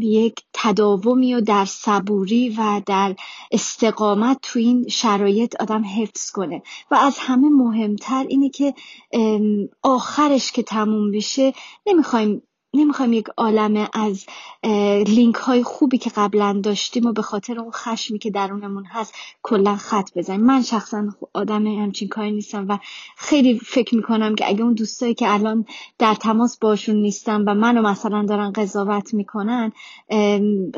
یک 0.00 0.40
تداومی 0.52 1.34
و 1.34 1.40
در 1.40 1.64
صبوری 1.64 2.48
و 2.48 2.82
در 2.86 3.16
استقامت 3.52 4.38
تو 4.42 4.58
این 4.58 4.88
شرایط 4.88 5.56
آدم 5.60 5.84
حفظ 5.84 6.30
کنه. 6.30 6.62
و 6.90 6.94
از 6.94 7.18
همه 7.18 7.48
مهمتر 7.48 8.24
اینه 8.28 8.48
که 8.48 8.74
آخرش 9.82 10.52
که 10.52 10.62
تموم 10.62 11.10
بشه 11.12 11.52
نمی‌خوایم 11.86 12.42
نمی‌خوایم 12.76 13.12
یک 13.12 13.26
عالم 13.36 13.88
از 13.92 14.26
لینک 15.06 15.34
های 15.34 15.62
خوبی 15.62 15.98
که 15.98 16.10
قبلا 16.16 16.60
داشتیم 16.62 17.06
و 17.06 17.12
به 17.12 17.22
خاطر 17.22 17.60
اون 17.60 17.70
خشمی 17.70 18.18
که 18.18 18.30
درونمون 18.30 18.84
هست 18.84 19.14
کلا 19.42 19.76
خط 19.76 20.10
بزنیم. 20.16 20.40
من 20.40 20.62
شخصا 20.62 21.08
آدم 21.32 21.66
همچین 21.66 22.08
کاری 22.08 22.32
نیستم 22.32 22.66
و 22.68 22.78
خیلی 23.16 23.58
فکر 23.58 23.94
می‌کنم 23.94 24.34
که 24.34 24.48
اگه 24.48 24.62
اون 24.62 24.74
دوستایی 24.74 25.14
که 25.14 25.34
الان 25.34 25.64
در 25.98 26.14
تماس 26.14 26.58
باشون 26.58 26.96
نیستم 26.96 27.44
و 27.46 27.54
منو 27.54 27.82
مثلا 27.82 28.22
دارن 28.22 28.52
قضاوت 28.52 29.14
می‌کنن 29.14 29.72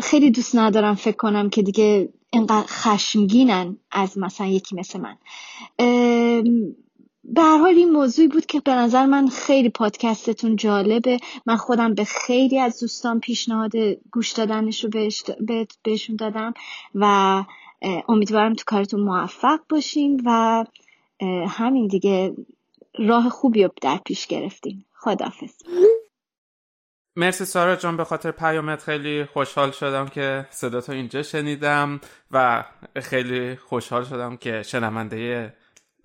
خیلی 0.03 0.31
دوست 0.31 0.57
ندارم 0.57 0.95
فکر 0.95 1.17
کنم 1.17 1.51
که 1.51 1.63
دیگه 1.63 2.09
انقدر 2.33 2.67
خشمگینن 2.67 3.77
از 3.91 4.19
مثلا 4.19 4.47
یکی 4.47 4.77
مثل 4.77 5.01
من. 5.01 5.17
به 7.35 7.43
حال 7.43 7.75
این 7.75 7.91
موضوعی 7.91 8.29
بود 8.29 8.47
که 8.47 8.61
به 8.61 8.75
نظر 8.75 9.07
من 9.07 9.29
خیلی 9.29 9.69
پادکستتون 9.69 10.57
جالبه. 10.57 11.19
من 11.47 11.57
خودم 11.57 11.95
به 11.95 12.05
خیلی 12.05 12.59
از 12.59 12.81
دوستان 12.81 13.21
پیشنهاد 13.21 13.73
گوش 14.13 14.33
دادنش 14.33 14.85
رو 14.85 14.91
بهشون 15.85 16.17
دادم 16.17 16.55
و 16.95 17.45
امیدوارم 18.09 18.55
تو 18.55 18.65
کارتون 18.67 19.01
موفق 19.01 19.61
باشین 19.69 20.23
و 20.25 20.65
همین 21.49 21.87
دیگه 21.87 22.35
راه 22.99 23.29
خوبی 23.29 23.63
رو 23.63 23.71
در 23.83 23.97
پیش 24.05 24.27
گرفتین. 24.27 24.85
خدافز 24.99 25.53
مرسی 27.17 27.45
سارا 27.45 27.77
جان 27.77 27.97
به 27.97 28.05
خاطر 28.05 28.31
پیامت 28.31 28.83
خیلی 28.83 29.25
خوشحال 29.25 29.71
شدم 29.71 30.09
که 30.09 30.47
صداتو 30.51 30.93
اینجا 30.93 31.23
شنیدم 31.23 32.01
و 32.31 32.65
خیلی 33.01 33.57
خوشحال 33.57 34.05
شدم 34.05 34.37
که 34.37 34.63
شنونده 34.63 35.53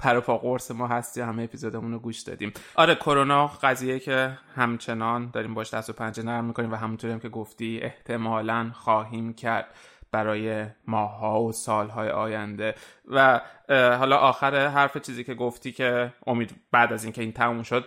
پر 0.04 0.20
پا 0.20 0.38
قرص 0.38 0.72
ما 0.72 0.88
هستی 0.88 1.22
همه 1.22 1.44
اپیزودمون 1.44 1.92
رو 1.92 2.00
گوش 2.00 2.20
دادیم. 2.22 2.54
آره 2.76 2.96
کرونا 2.96 3.48
قضیه 3.48 4.00
که 4.00 4.38
همچنان 4.56 5.30
داریم 5.34 5.54
باش 5.54 5.74
دست 5.74 5.90
و 5.90 5.94
پنجه 5.94 6.24
نرم 6.24 6.46
می‌کنیم 6.46 6.72
و 6.72 6.76
همونطوری 6.76 7.14
هم 7.14 7.20
که 7.20 7.30
گفتی 7.30 7.80
احتمالا 7.82 8.72
خواهیم 8.74 9.34
کرد 9.34 9.66
برای 10.12 10.66
ماها 10.88 11.42
و 11.42 11.52
سالهای 11.52 12.10
آینده. 12.10 12.76
و 13.08 13.42
حالا 13.70 14.18
آخر 14.18 14.68
حرف 14.68 14.98
چیزی 14.98 15.24
که 15.24 15.34
گفتی 15.34 15.72
که 15.72 16.14
امید 16.28 16.56
بعد 16.72 16.94
از 16.94 17.04
اینکه 17.04 17.22
این 17.22 17.32
تموم 17.32 17.64
شد 17.64 17.86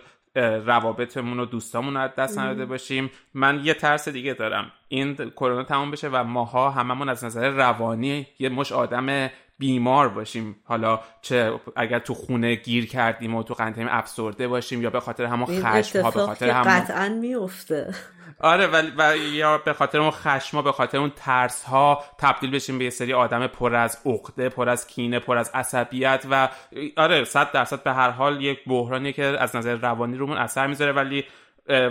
روابطمون 0.65 1.39
و 1.39 1.45
دوستامون 1.45 1.93
رو 1.93 1.99
از 1.99 2.15
دست 2.15 2.39
نداده 2.39 2.65
باشیم. 2.65 3.11
من 3.33 3.61
یه 3.63 3.73
ترس 3.73 4.09
دیگه 4.09 4.33
دارم. 4.33 4.71
این 4.87 5.15
کرونا 5.15 5.63
تموم 5.63 5.91
بشه 5.91 6.09
و 6.09 6.23
ماها 6.23 6.69
هممون 6.69 7.09
از 7.09 7.23
نظر 7.23 7.49
روانی 7.49 8.27
یه 8.39 8.49
مش 8.49 8.71
آدم 8.71 9.29
بیمار 9.59 10.09
باشیم. 10.09 10.55
حالا 10.63 10.99
چه 11.21 11.59
اگر 11.75 11.99
تو 11.99 12.13
خونه 12.13 12.55
گیر 12.55 12.87
کردیم 12.87 13.35
و 13.35 13.43
تو 13.43 13.53
قنطیم 13.53 13.87
افسرده 13.89 14.47
باشیم 14.47 14.81
یا 14.81 14.89
به 14.89 14.99
خاطر 14.99 15.25
همون 15.25 15.61
خشم 15.61 16.01
ها 16.01 16.11
به 16.11 16.25
خاطر 16.25 16.49
همون 16.49 16.79
قطعا 16.79 17.09
میفته 17.09 17.93
آره 18.39 18.67
ولی 18.67 18.91
و 18.97 19.17
یا 19.17 19.57
به 19.57 19.73
خاطر 19.73 19.99
اون 19.99 20.11
خشم 20.11 20.61
به 20.61 20.71
خاطر 20.71 20.97
اون 20.97 21.11
ترس 21.15 21.63
ها 21.63 22.03
تبدیل 22.17 22.51
بشیم 22.51 22.77
به 22.77 22.83
یه 22.83 22.89
سری 22.89 23.13
آدم 23.13 23.47
پر 23.47 23.75
از 23.75 23.97
عقده 24.05 24.49
پر 24.49 24.69
از 24.69 24.87
کینه 24.87 25.19
پر 25.19 25.37
از 25.37 25.51
عصبیت 25.53 26.25
و 26.31 26.49
آره 26.97 27.23
صد 27.23 27.51
درصد 27.51 27.83
به 27.83 27.93
هر 27.93 28.09
حال 28.09 28.41
یک 28.41 28.59
بحرانی 28.67 29.13
که 29.13 29.23
از 29.23 29.55
نظر 29.55 29.75
روانی 29.75 30.17
رومون 30.17 30.37
اثر 30.37 30.67
می‌ذاره. 30.67 30.91
ولی 30.91 31.23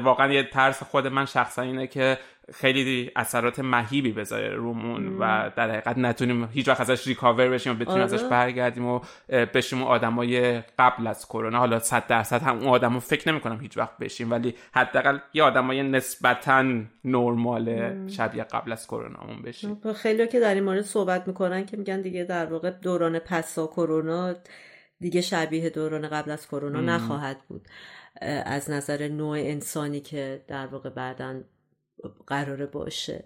واقعا 0.02 0.33
یه 0.33 0.42
ترس 0.42 0.83
خود 0.83 1.07
من 1.07 1.24
شخصا 1.24 1.62
اینه 1.62 1.87
که 1.87 2.18
خیلی 2.54 3.11
اثرات 3.16 3.59
مهیبی 3.59 4.12
بذاره 4.12 4.48
رومون 4.48 5.18
و 5.18 5.50
در 5.56 5.70
حقیقت 5.70 5.98
نتونیم 5.98 6.44
هیچ 6.44 6.68
وقت 6.68 6.80
ازش 6.80 7.06
ریکاور 7.06 7.48
بشیم 7.48 7.72
و 7.72 7.76
بتونیم 7.76 8.02
ازش 8.02 8.20
آره. 8.20 8.28
برگردیم 8.28 8.87
و 8.87 9.00
بشیم 9.28 9.82
آدمای 9.82 10.61
قبل 10.78 11.06
از 11.06 11.26
کرونا. 11.26 11.59
حالا 11.59 11.78
صد 11.78 12.06
درصد 12.06 12.42
هم 12.42 12.59
اون 12.59 12.68
آدمو 12.68 13.00
فکر 13.00 13.32
نمی 13.32 13.40
کنم 13.40 13.61
هیچ 13.61 13.76
وقت 13.76 13.98
بشیم 13.98 14.30
ولی 14.30 14.54
حداقل 14.72 15.18
یه 15.35 15.42
آدمای 15.42 15.82
نسبتا 15.82 16.64
نرمال 17.04 17.94
شبیه 18.09 18.44
قبل 18.44 18.72
از 18.72 18.87
کرونامون 18.87 19.42
بشیم. 19.42 19.80
خیلی 19.92 20.28
که 20.28 20.40
در 20.40 20.54
این 20.54 20.64
مورد 20.64 20.82
صحبت 20.82 21.28
می‌کنن 21.28 21.66
که 21.66 21.76
میگن 21.76 22.00
دیگه 22.00 22.24
در 22.24 22.46
واقع 22.46 22.70
دوران 22.70 23.18
پسا 23.18 23.66
کرونا 23.66 24.35
دیگه 25.00 25.20
شبیه 25.20 25.70
دوران 25.70 26.09
قبل 26.09 26.30
از 26.30 26.48
کرونا 26.48 26.80
نخواهد 26.80 27.37
بود. 27.48 27.68
از 28.44 28.70
نظر 28.70 29.09
نوع 29.09 29.37
انسانی 29.38 30.00
که 30.00 30.44
در 30.48 30.66
واقع 30.66 30.90
بعدا 30.90 31.40
قراره 32.26 32.66
باشه. 32.66 33.24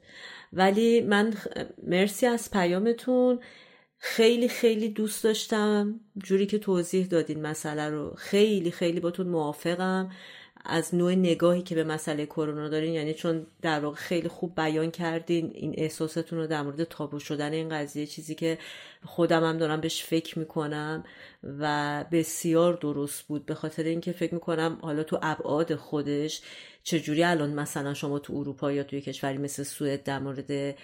ولی 0.52 1.00
من 1.00 1.34
مرسی 1.82 2.26
از 2.26 2.50
پیامتون. 2.50 3.40
خیلی 3.98 4.48
خیلی 4.48 4.88
دوست 4.88 5.24
داشتم. 5.24 6.00
جوری 6.18 6.46
که 6.46 6.58
توضیح 6.58 7.06
دادین 7.06 7.42
مسئله 7.46 7.88
رو. 7.90 8.14
خیلی 8.18 8.70
خیلی 8.70 9.00
باتون 9.00 9.28
موافقم. 9.28 10.10
از 10.64 10.94
نوع 10.94 11.14
نگاهی 11.14 11.62
که 11.62 11.74
به 11.74 11.84
مسئله 11.84 12.26
کرونا 12.26 12.68
دارین 12.68 12.94
یعنی 12.94 13.14
چون 13.14 13.46
در 13.62 13.80
واقع 13.80 13.96
خیلی 13.96 14.28
خوب 14.28 14.54
بیان 14.54 14.90
کردین 14.90 15.50
این 15.54 15.74
احساستون 15.76 16.38
رو 16.38 16.46
در 16.46 16.62
مورد 16.62 16.84
تابو 16.84 17.18
شدن 17.18 17.52
این 17.52 17.68
قضیه 17.68 18.06
چیزی 18.06 18.34
که 18.34 18.58
خودم 19.04 19.44
هم 19.44 19.58
دارم 19.58 19.80
بهش 19.80 20.04
فکر 20.04 20.38
می‌کنم 20.38 21.04
و 21.58 22.04
بسیار 22.12 22.74
درست 22.74 23.22
بود. 23.22 23.46
به 23.46 23.54
خاطر 23.54 23.82
اینکه 23.82 24.12
فکر 24.12 24.34
می‌کنم 24.34 24.78
حالا 24.82 25.02
تو 25.02 25.18
ابعاد 25.22 25.74
خودش 25.74 26.42
چجوری 26.82 27.24
الان 27.24 27.50
مثلا 27.50 27.94
شما 27.94 28.18
تو 28.18 28.36
اروپا 28.36 28.72
یا 28.72 28.82
توی 28.82 29.00
کشوری 29.00 29.38
مثل 29.38 29.62
سوئد 29.62 30.02
در 30.02 30.18
مورد 30.18 30.76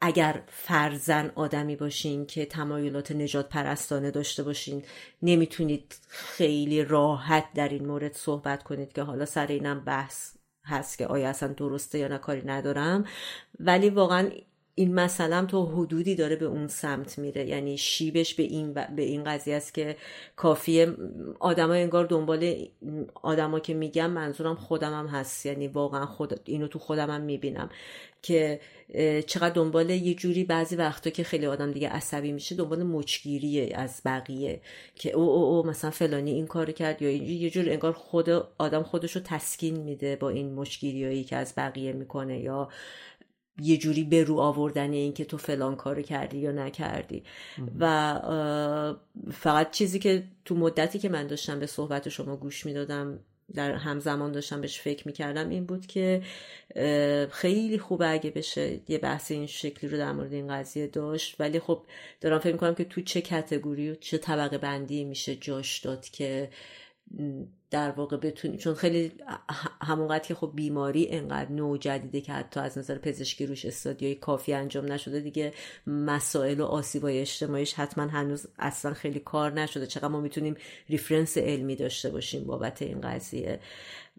اگر 0.00 0.42
فرزن 0.48 1.32
آدمی 1.34 1.76
باشین 1.76 2.26
که 2.26 2.46
تمایلات 2.46 3.12
نجات 3.12 3.48
پرستانه 3.48 4.10
داشته 4.10 4.42
باشین 4.42 4.84
نمی‌تونید 5.22 5.96
خیلی 6.08 6.84
راحت 6.84 7.44
در 7.54 7.68
این 7.68 7.86
مورد 7.86 8.12
صحبت 8.12 8.62
کنید 8.62 8.92
که 8.92 9.02
حالا 9.02 9.24
سر 9.24 9.46
اینم 9.46 9.80
بحث 9.80 10.36
هست 10.64 10.98
که 10.98 11.06
آیا 11.06 11.28
اصلا 11.28 11.52
درسته 11.52 11.98
یا 11.98 12.08
نه 12.08 12.18
کاری 12.18 12.42
ندارم. 12.46 13.04
ولی 13.60 13.90
واقعا 13.90 14.30
این 14.78 14.94
مثلا 14.94 15.44
تو 15.44 15.66
حدودی 15.66 16.14
داره 16.14 16.36
به 16.36 16.46
اون 16.46 16.68
سمت 16.68 17.18
میره. 17.18 17.46
یعنی 17.46 17.78
شیبش 17.78 18.34
به 18.34 18.42
این 18.42 18.72
به 18.72 19.02
این 19.02 19.24
قضیه 19.24 19.56
است 19.56 19.74
که 19.74 19.96
کافیه 20.36 20.94
آدما 21.40 21.72
انگار 21.72 22.04
دنبال 22.06 22.54
آدما 23.14 23.60
که 23.60 23.74
میگم 23.74 24.10
منظورم 24.10 24.54
خودم 24.54 24.92
هم 24.92 25.06
هست. 25.06 25.46
یعنی 25.46 25.68
واقعا 25.68 26.06
خود 26.06 26.40
اینو 26.44 26.68
تو 26.68 26.78
خودم 26.78 27.10
هم 27.10 27.20
می‌بینم 27.20 27.70
که 28.22 28.60
چقدر 29.26 29.54
دنبال 29.54 29.90
یه 29.90 30.14
جوری 30.14 30.44
بعضی 30.44 30.76
وقتا 30.76 31.10
که 31.10 31.24
خیلی 31.24 31.46
آدم 31.46 31.72
دیگه 31.72 31.88
عصبی 31.88 32.32
میشه 32.32 32.54
دنبال 32.54 32.82
مچگیریه 32.82 33.76
از 33.76 34.02
بقیه 34.04 34.60
که 34.94 35.12
او 35.12 35.30
او 35.30 35.44
او 35.44 35.66
مثلا 35.66 35.90
فلانی 35.90 36.30
این 36.30 36.46
کار 36.46 36.70
کرد 36.70 37.02
یا 37.02 37.10
یه 37.10 37.50
جور 37.50 37.70
انگار 37.70 37.92
خود 37.92 38.30
آدم 38.58 38.82
خودش 38.82 39.16
رو 39.16 39.22
تسکین 39.24 39.76
میده 39.76 40.16
با 40.16 40.28
این 40.28 40.54
مشکیریایی 40.54 41.24
که 41.24 41.36
از 41.36 41.54
بقیه 41.56 41.92
می‌کنه 41.92 42.40
یا 42.40 42.68
یه 43.62 43.76
جوری 43.76 44.04
به 44.04 44.24
رو 44.24 44.38
آوردن 44.38 44.92
این 44.92 45.12
که 45.12 45.24
تو 45.24 45.36
فلان 45.36 45.76
کارو 45.76 46.02
کردی 46.02 46.38
یا 46.38 46.52
نکردی. 46.52 47.22
و 47.80 48.20
فقط 49.32 49.70
چیزی 49.70 49.98
که 49.98 50.24
تو 50.44 50.54
مدتی 50.54 50.98
که 50.98 51.08
من 51.08 51.26
داشتم 51.26 51.60
به 51.60 51.66
صحبت 51.66 52.08
شما 52.08 52.36
گوش 52.36 52.66
می‌دادم 52.66 53.18
در 53.54 53.72
همزمان 53.72 54.32
داشتم 54.32 54.60
بهش 54.60 54.80
فکر 54.80 55.06
می‌کردم 55.06 55.48
این 55.48 55.66
بود 55.66 55.86
که 55.86 56.22
خیلی 57.30 57.78
خوبه 57.78 58.10
اگه 58.10 58.30
بشه 58.30 58.80
یه 58.88 58.98
بحث 58.98 59.30
این 59.30 59.46
شکلی 59.46 59.90
رو 59.90 59.98
در 59.98 60.12
مورد 60.12 60.32
این 60.32 60.48
قضیه 60.48 60.86
داشت. 60.86 61.36
ولی 61.40 61.60
خب 61.60 61.82
دارم 62.20 62.38
فکر 62.38 62.52
می‌کنم 62.52 62.74
که 62.74 62.84
تو 62.84 63.00
چه 63.00 63.20
کتگوری 63.20 63.90
و 63.90 63.94
چه 63.94 64.18
طبقه 64.18 64.58
بندی 64.58 65.04
میشه 65.04 65.36
جاش 65.36 65.78
داد 65.78 66.08
که 66.08 66.50
در 67.70 67.90
واقع 67.90 68.16
بتونی 68.16 68.56
چون 68.56 68.74
خیلی 68.74 69.12
همونقدر 69.82 70.24
که 70.24 70.34
خب 70.34 70.52
بیماری 70.54 71.08
انقدر 71.10 71.52
نو 71.52 71.76
جدیده 71.76 72.20
که 72.20 72.32
حتی 72.32 72.60
از 72.60 72.78
نظر 72.78 72.98
پزشکی 72.98 73.46
روش 73.46 73.64
study 73.64 74.00
های 74.00 74.14
کافی 74.14 74.52
انجام 74.52 74.92
نشده 74.92 75.20
دیگه 75.20 75.52
مسائل 75.86 76.60
و 76.60 76.64
آسیبای 76.64 77.20
اجتماعیش 77.20 77.74
حتما 77.74 78.04
هنوز 78.04 78.46
اصلا 78.58 78.94
خیلی 78.94 79.20
کار 79.20 79.52
نشده. 79.52 79.86
چقدر 79.86 80.08
ما 80.08 80.20
می‌تونیم 80.20 80.54
reference 80.88 81.38
علمی 81.38 81.76
داشته 81.76 82.10
باشیم 82.10 82.44
بابت 82.44 82.82
این 82.82 83.00
قضیه. 83.00 83.60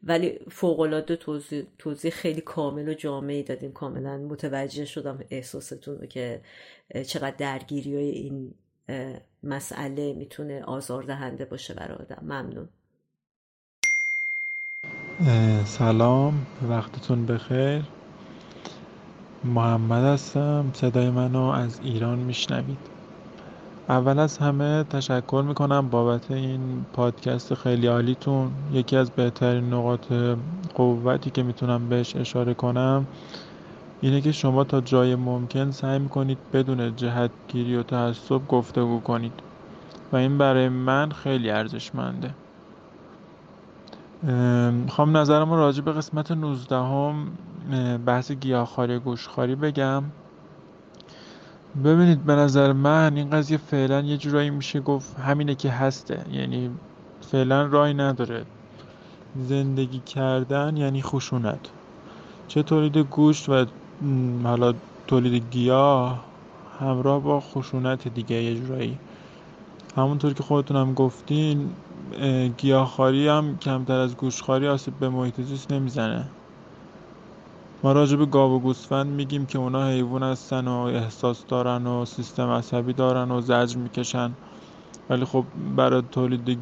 ولی 0.03 0.39
فوقالعاده 0.51 1.15
توضیح, 1.15 1.63
توضیح 1.77 2.11
خیلی 2.11 2.41
کامل 2.41 2.89
و 2.89 2.93
جامعی 2.93 3.43
دادین. 3.43 3.71
کاملا 3.71 4.17
متوجه 4.17 4.85
شدم 4.85 5.19
احساستون 5.29 5.97
رو 5.97 6.05
که 6.05 6.41
چقدر 7.07 7.35
درگیری 7.35 7.95
های 7.95 8.09
این 8.09 8.53
مسئله 9.43 10.13
می‌تونه 10.13 10.63
آزاردهنده 10.63 11.45
باشه 11.45 11.73
برای 11.73 11.97
آدم. 11.97 12.19
ممنون. 12.21 12.69
سلام 15.65 16.47
وقتتون 16.61 17.25
بخیر. 17.25 17.83
محمد 19.43 20.03
هستم 20.03 20.71
صدای 20.73 21.09
منو 21.09 21.41
از 21.41 21.79
ایران 21.81 22.19
میشنوید. 22.19 22.89
اول 23.89 24.19
از 24.19 24.37
همه 24.37 24.83
تشکر 24.83 25.43
می‌کنم 25.47 25.89
بابت 25.89 26.31
این 26.31 26.85
پادکست 26.93 27.53
خیلی 27.53 27.87
عالیتون. 27.87 28.51
یکی 28.71 28.95
از 28.97 29.11
بهترین 29.11 29.73
نقاط 29.73 30.13
قوتی 30.73 31.31
که 31.31 31.43
می‌تونم 31.43 31.89
بهش 31.89 32.15
اشاره 32.15 32.53
کنم 32.53 33.07
اینه 34.01 34.21
که 34.21 34.31
شما 34.31 34.63
تا 34.63 34.81
جای 34.81 35.15
ممکن 35.15 35.71
سعی 35.71 35.99
می‌کنید 35.99 36.37
بدون 36.53 36.95
جهتگیری 36.95 37.75
و 37.75 37.83
تعصب 37.83 38.47
گفتگو 38.47 38.99
کنید. 38.99 39.33
و 40.11 40.15
این 40.15 40.37
برای 40.37 40.69
من 40.69 41.11
خیلی 41.11 41.49
ارزشمنده. 41.49 42.33
می‌خوام 44.71 45.17
نظرم 45.17 45.53
راجع 45.53 45.81
به 45.81 45.91
قسمت 45.91 46.31
19 46.31 46.75
هم 46.75 47.31
بحث 48.05 48.31
گیاهخواری 48.31 48.99
گوشخواری 48.99 49.55
بگم. 49.55 50.03
ببینید 51.83 52.23
به 52.23 52.35
نظر 52.35 52.73
من 52.73 53.17
این 53.17 53.29
قضیه 53.29 53.57
فعلا 53.57 54.01
یه 54.01 54.17
جورایی 54.17 54.49
میشه 54.49 54.79
گفت 54.79 55.19
همینه 55.19 55.55
که 55.55 55.69
هسته. 55.69 56.25
یعنی 56.31 56.69
فعلا 57.21 57.65
رای 57.65 57.93
نداره. 57.93 58.45
زندگی 59.35 59.99
کردن 59.99 60.77
یعنی 60.77 61.01
خشونت. 61.01 61.69
چه 62.47 62.63
تولید 62.63 62.97
گوشت 62.97 63.49
و 63.49 63.65
حالا 64.43 64.73
تولید 65.07 65.43
گیاه 65.51 66.23
همراه 66.79 67.21
با 67.21 67.39
خشونت 67.39 68.07
دیگه 68.07 68.35
یه 68.35 68.55
جورایی. 68.55 68.99
همونطور 69.97 70.33
که 70.33 70.43
خودتون 70.43 70.77
هم 70.77 70.93
گفتین 70.93 71.69
گیاهخواری 72.57 73.27
هم 73.27 73.57
کمتر 73.57 73.99
از 73.99 74.15
گوشخواری 74.15 74.67
آسیب 74.67 74.99
به 74.99 75.09
محیط 75.09 75.41
زیست 75.41 75.71
نمی‌زنه. 75.71 76.25
ما 77.83 77.91
راجع 77.91 78.17
به 78.17 78.25
گاو 78.25 78.53
و 78.53 78.59
گوسفند 78.59 79.07
میگیم 79.07 79.45
که 79.45 79.57
اونا 79.57 79.87
حیوان 79.87 80.23
هستن 80.23 80.67
و 80.67 80.77
احساس 80.77 81.45
دارن 81.45 81.87
و 81.87 82.05
سیستم 82.05 82.49
عصبی 82.49 82.93
دارن 82.93 83.31
و 83.31 83.41
زجر 83.41 83.77
می‌کشن. 83.77 84.31
ولی 85.09 85.25
خب 85.25 85.45
برای 85.75 86.03
تولید 86.11 86.57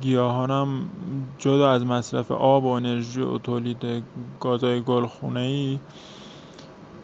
گیاهان 0.00 0.50
هم 0.50 0.90
جدا 1.38 1.70
از 1.70 1.86
مصرف 1.86 2.30
آب 2.30 2.64
و 2.64 2.68
انرژی 2.68 3.20
و 3.20 3.38
تولید 3.38 4.04
گازهای 4.40 4.80
گلخونه 4.80 5.40
ای 5.40 5.78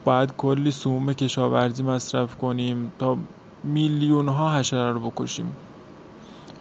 باید 0.05 0.33
کلی 0.37 0.71
سموم 0.71 1.13
کشاورزی 1.13 1.83
مصرف 1.83 2.37
کنیم 2.37 2.93
تا 2.99 3.19
میلیون 3.65 4.29
ها 4.29 4.59
حشره 4.59 4.93
رو 4.93 5.11
بکشیم. 5.11 5.57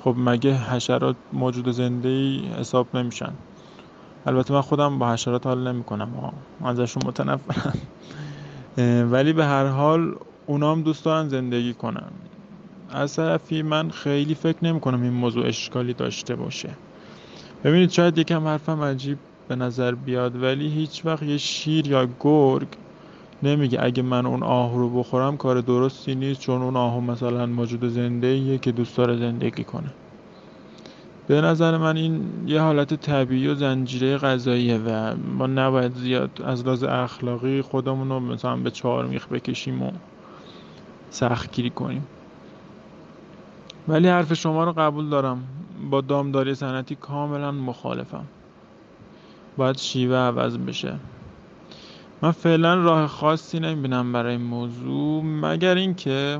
خب 0.03 0.15
مگه 0.17 0.53
حشرات 0.53 1.15
موجود 1.33 1.71
زنده 1.71 2.09
ای 2.09 2.41
حساب 2.59 2.97
نمیشن؟ 2.97 3.33
البته 4.25 4.53
من 4.53 4.61
خودم 4.61 4.99
با 4.99 5.13
حشرات 5.13 5.47
حال 5.47 5.67
نمی 5.67 5.83
کنم 5.83 6.33
ازشون 6.63 7.03
متنفرم. 7.05 7.77
ولی 9.11 9.33
به 9.33 9.45
هر 9.45 9.65
حال 9.65 10.15
اونا 10.45 10.71
هم 10.71 10.81
دوست 10.81 11.05
دارن 11.05 11.29
زندگی 11.29 11.73
کنن. 11.73 12.07
از 12.89 13.15
طرفی 13.15 13.61
من 13.61 13.89
خیلی 13.89 14.35
فکر 14.35 14.57
نمی 14.61 14.79
کنم 14.79 15.01
این 15.01 15.13
موضوع 15.13 15.47
اشکالی 15.47 15.93
داشته 15.93 16.35
باشه. 16.35 16.69
ببینید 17.63 17.89
شاید 17.89 18.17
یکم 18.17 18.47
حرفم 18.47 18.81
عجیب 18.81 19.17
به 19.47 19.55
نظر 19.55 19.95
بیاد 19.95 20.43
ولی 20.43 20.69
هیچ 20.69 21.05
وقت 21.05 21.23
یه 21.23 21.37
شیر 21.37 21.87
یا 21.87 22.07
گرگ 22.19 22.67
نمیگه 23.43 23.79
اگه 23.83 24.03
من 24.03 24.25
اون 24.25 24.43
آهو 24.43 24.77
رو 24.77 24.89
بخورم 24.89 25.37
کار 25.37 25.61
درستی 25.61 26.15
نیست 26.15 26.39
چون 26.39 26.61
اون 26.61 26.75
آهو 26.75 27.01
مثلا 27.01 27.45
موجود 27.45 27.87
زنده 27.87 28.57
که 28.57 28.71
دوست 28.71 28.97
داره 28.97 29.17
زندگی 29.17 29.63
کنه. 29.63 29.89
به 31.27 31.41
نظر 31.41 31.77
من 31.77 31.97
این 31.97 32.23
یه 32.47 32.61
حالت 32.61 32.93
طبیعی 32.93 33.47
و 33.47 33.55
زنجیره 33.55 34.17
غذاییه 34.17 34.77
و 34.77 35.15
ما 35.37 35.47
نباید 35.47 35.95
زیاد 35.95 36.41
از 36.45 36.65
لحاظ 36.65 36.83
اخلاقی 36.83 37.61
خودمون 37.61 38.09
رو 38.09 38.19
مثلا 38.19 38.55
به 38.55 38.71
چهار 38.71 39.05
میخ 39.05 39.27
بکشیم 39.27 39.81
و 39.81 39.91
سختگیری 41.09 41.69
کنیم. 41.69 42.07
ولی 43.87 44.07
حرف 44.07 44.33
شما 44.33 44.63
رو 44.63 44.73
قبول 44.73 45.09
دارم. 45.09 45.43
با 45.91 46.01
دامداری 46.01 46.55
صنعتی 46.55 46.95
کاملا 46.95 47.51
مخالفم. 47.51 48.25
باید 49.57 49.77
شیوه 49.77 50.15
عوض 50.15 50.57
بشه. 50.57 50.93
من 52.21 52.31
فعلا 52.31 52.75
راه 52.75 53.07
خاصی 53.07 53.59
نمی‌بینم 53.59 54.13
برای 54.13 54.31
این 54.31 54.41
موضوع 54.41 55.23
مگر 55.23 55.75
اینکه 55.75 56.39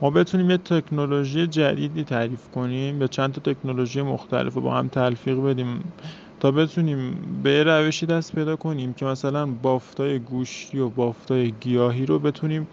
ما 0.00 0.10
بتونیم 0.10 0.50
یه 0.50 0.56
تکنولوژی 0.56 1.46
جدیدی 1.46 2.04
تعریف 2.04 2.48
کنیم 2.54 2.98
به 2.98 3.08
چند 3.08 3.32
تا 3.32 3.52
تکنولوژی 3.52 4.02
مختلف 4.02 4.54
رو 4.54 4.60
با 4.60 4.74
هم 4.74 4.88
تلفیق 4.88 5.40
بدیم 5.40 5.92
تا 6.40 6.50
بتونیم 6.50 7.18
به 7.42 7.64
روشی 7.64 8.06
دست 8.06 8.34
پیدا 8.34 8.56
کنیم 8.56 8.92
که 8.92 9.06
مثلا 9.06 9.46
بافتای 9.46 10.18
گوشتی 10.18 10.78
و 10.78 10.88
بافتای 10.88 11.52
گیاهی 11.60 12.06
رو 12.06 12.18
بتونیم 12.18 12.66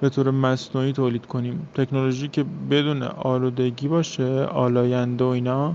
به 0.00 0.08
طور 0.08 0.30
مصنوعی 0.30 0.92
تولید 0.92 1.26
کنیم. 1.26 1.68
تکنولوژی 1.74 2.28
که 2.28 2.44
بدون 2.70 3.02
آلودگی 3.02 3.88
باشه 3.88 4.44
آلاینده 4.44 5.24
و 5.24 5.28
اینا 5.28 5.74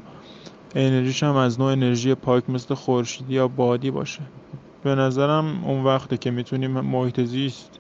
انرژیش 0.76 1.24
هم 1.24 1.36
از 1.36 1.60
نوع 1.60 1.72
انرژی 1.72 2.16
پاک 2.16 2.50
مثل 2.50 2.76
خورشیدی 2.76 3.34
یا 3.34 3.48
بادی 3.48 3.92
باشه. 3.92 4.22
به 4.84 4.96
نظرم 4.96 5.64
اون 5.64 5.84
وقته 5.84 6.18
که 6.18 6.32
می‌تونیم 6.32 6.72
محیط 6.72 7.22
زیست 7.22 7.80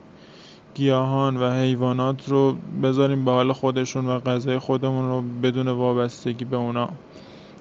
گیاهان 0.73 1.37
و 1.37 1.51
حیوانات 1.51 2.29
رو 2.29 2.57
بذاریم 2.83 3.25
به 3.25 3.31
حال 3.31 3.53
خودشون 3.53 4.05
و 4.05 4.19
غذای 4.19 4.59
خودمون 4.59 5.09
رو 5.09 5.21
بدون 5.43 5.67
وابستگی 5.67 6.45
به 6.45 6.57
اونا 6.57 6.89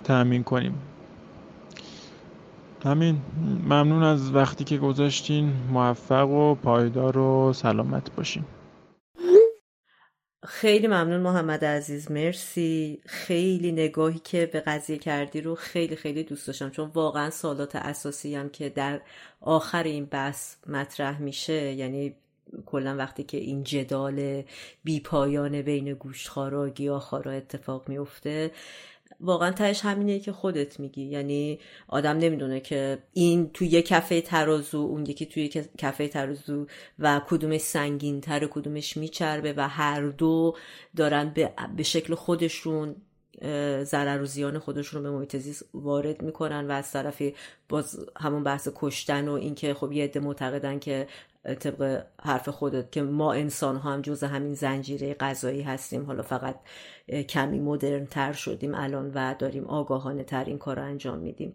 تأمین 0.05 0.43
کنیم. 0.43 0.75
همین. 2.85 3.19
ممنون 3.65 4.03
از 4.03 4.35
وقتی 4.35 4.65
که 4.65 4.79
گذاشتین. 4.79 5.53
موفق 5.73 6.31
و 6.31 6.55
پایدار 6.55 7.19
و 7.19 7.53
سلامت 7.53 8.17
باشین. 8.17 8.45
خیلی 10.47 10.87
ممنون 10.87 11.21
محمد 11.21 11.65
عزیز 11.65 12.11
مرسی. 12.11 13.01
خیلی 13.07 13.73
نگاهی 13.73 14.19
که 14.25 14.47
به 14.47 14.61
قضیه 14.61 14.99
کردی 14.99 15.41
رو 15.41 15.55
خیلی 15.55 15.97
خیلی 15.97 16.23
دوست 16.25 16.47
داشتم 16.47 16.71
چون 16.71 16.91
واقعا 16.95 17.31
سالات 17.31 17.77
اساسی 17.77 18.35
هم 18.35 18.49
که 18.49 18.69
در 18.69 19.01
آخر 19.41 19.83
این 19.83 20.05
بحث 20.05 20.57
مطرح 20.67 21.23
میشه 21.23 21.73
یعنی 21.73 22.15
کلا 22.67 22.97
وقتی 22.97 23.23
که 23.25 23.37
این 23.39 23.65
جدال 23.65 24.43
بیپایان 24.85 25.63
بین 25.63 25.95
گوشتخوارا 25.95 26.67
و 26.67 26.69
گیاهخوارا 26.69 27.33
اتفاق 27.33 27.89
میفته 27.89 28.51
واقعا 29.23 29.51
تهش 29.51 29.81
همینه 29.81 30.19
که 30.19 30.33
خودت 30.33 30.81
میگی. 30.81 31.03
یعنی 31.03 31.59
آدم 31.89 32.19
نمی‌دونه 32.19 32.61
که 32.61 32.99
این 33.13 33.51
توی 33.51 33.69
یه 33.69 33.83
کفه 33.83 34.21
ترازو 34.21 34.79
اون 34.79 35.07
یکی 35.07 35.27
توی 35.27 35.49
کفه 35.79 36.09
ترازو 36.09 36.67
و 36.99 37.21
کدومش 37.29 37.61
سنگین 37.61 38.21
تر 38.21 38.47
کدومش 38.47 38.97
میچربه 38.97 39.55
و 39.57 39.69
هر 39.69 40.03
دو 40.03 40.57
دارن 40.97 41.35
به 41.77 41.83
شکل 41.83 42.15
خودشون 42.15 42.97
ضرر 43.85 44.23
و 44.23 44.25
زیان 44.25 44.59
خودشون 44.59 45.05
رو 45.05 45.11
به 45.11 45.17
محیط 45.17 45.37
زیست 45.37 45.65
وارد 45.75 46.23
می‌کنن 46.23 46.67
و 46.67 46.71
از 46.71 46.93
طرفی 46.93 47.35
باز 47.69 48.07
همون 48.21 48.45
بحث 48.45 48.69
کشتن 48.75 49.29
و 49.29 49.33
اینکه 49.33 49.75
خب 49.75 49.93
یه 49.93 50.05
عده 50.05 50.21
معتقدن 50.21 50.79
که 50.79 51.07
طبق 51.61 52.05
حرف 52.23 52.49
خودت 52.49 52.93
که 52.93 53.03
ما 53.03 53.33
انسان 53.33 53.77
ها 53.77 53.93
هم 53.93 54.03
جز 54.03 54.25
همین 54.25 54.55
زنجیره 54.55 55.15
غذایی 55.15 55.63
هستیم 55.63 56.05
حالا 56.05 56.23
فقط 56.23 56.57
کمی 57.29 57.61
مدرن 57.61 58.07
تر 58.07 58.33
شدیم 58.33 58.75
الان 58.75 59.11
و 59.15 59.35
داریم 59.39 59.65
آگاهانه 59.65 60.25
تر 60.25 60.45
این 60.45 60.59
کار 60.59 60.77
رو 60.77 60.83
انجام 60.83 61.19
میدیم. 61.19 61.55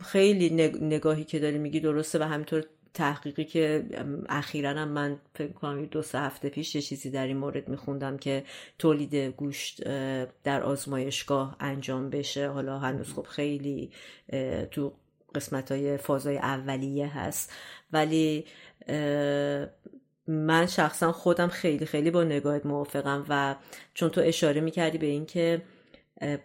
خیلی 0.00 0.50
نگاهی 0.80 1.24
که 1.24 1.38
داری 1.38 1.58
میگی 1.58 1.80
درسته 1.80 2.18
و 2.18 2.22
همینطور 2.22 2.64
تحقیقی 2.94 3.44
که 3.44 3.84
اخیرا 4.28 4.84
من 4.84 5.16
فکر 5.34 5.52
کنم 5.52 5.84
دو 5.84 6.02
سه 6.02 6.18
هفته 6.18 6.48
پیش 6.48 6.74
یه 6.74 6.82
چیزی 6.82 7.10
در 7.10 7.26
این 7.26 7.36
مورد 7.36 7.68
میخوندم 7.68 8.16
که 8.16 8.44
تولید 8.78 9.14
گوشت 9.14 9.84
در 10.44 10.62
آزمایشگاه 10.62 11.56
انجام 11.60 12.10
بشه. 12.10 12.48
حالا 12.48 12.78
هنوز 12.78 13.12
خب 13.12 13.22
خیلی 13.22 13.90
تو 14.70 14.92
قسمت 15.34 15.72
های 15.72 15.96
فازای 15.96 16.38
اولیه 16.38 17.18
هست. 17.18 17.52
ولی 17.92 18.44
من 20.26 20.66
شخصا 20.66 21.12
خودم 21.12 21.48
خیلی 21.48 21.86
خیلی 21.86 22.10
با 22.10 22.24
نگاهت 22.24 22.66
موافقم 22.66 23.24
و 23.28 23.56
چون 23.94 24.08
تو 24.08 24.20
اشاره 24.24 24.60
می‌کردی 24.60 24.98
به 24.98 25.06
اینکه 25.06 25.62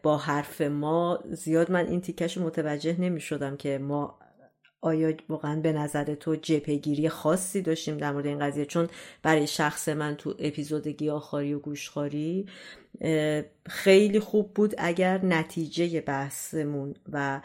با 0.03 0.17
حرف 0.17 0.61
ما 0.61 1.23
زیاد 1.31 1.71
من 1.71 1.87
این 1.87 2.01
تیکش 2.01 2.37
متوجه 2.37 3.01
نمی 3.01 3.21
شدم 3.21 3.57
که 3.57 3.77
ما 3.77 4.19
آیا 4.81 5.13
واقعا 5.29 5.59
به 5.59 5.73
نظر 5.73 6.15
تو 6.15 6.35
جپگیری 6.35 7.09
خاصی 7.09 7.61
داشتیم 7.61 7.97
در 7.97 8.11
مورد 8.11 8.25
این 8.25 8.39
قضیه؟ 8.39 8.65
چون 8.65 8.87
برای 9.23 9.47
شخص 9.47 9.89
من 9.89 10.15
تو 10.15 10.35
اپیزود 10.39 10.87
گیاهخواری 10.87 11.53
و 11.53 11.59
گوشخواری 11.59 12.45
خیلی 13.69 14.19
خوب 14.19 14.53
بود 14.53 14.75
اگر 14.77 15.25
نتیجه 15.25 16.01
بحثمون 16.01 16.95
و 17.11 17.41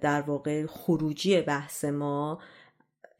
در 0.00 0.20
واقع 0.26 0.66
خروجی 0.66 1.40
بحث 1.40 1.84
ما 1.84 2.38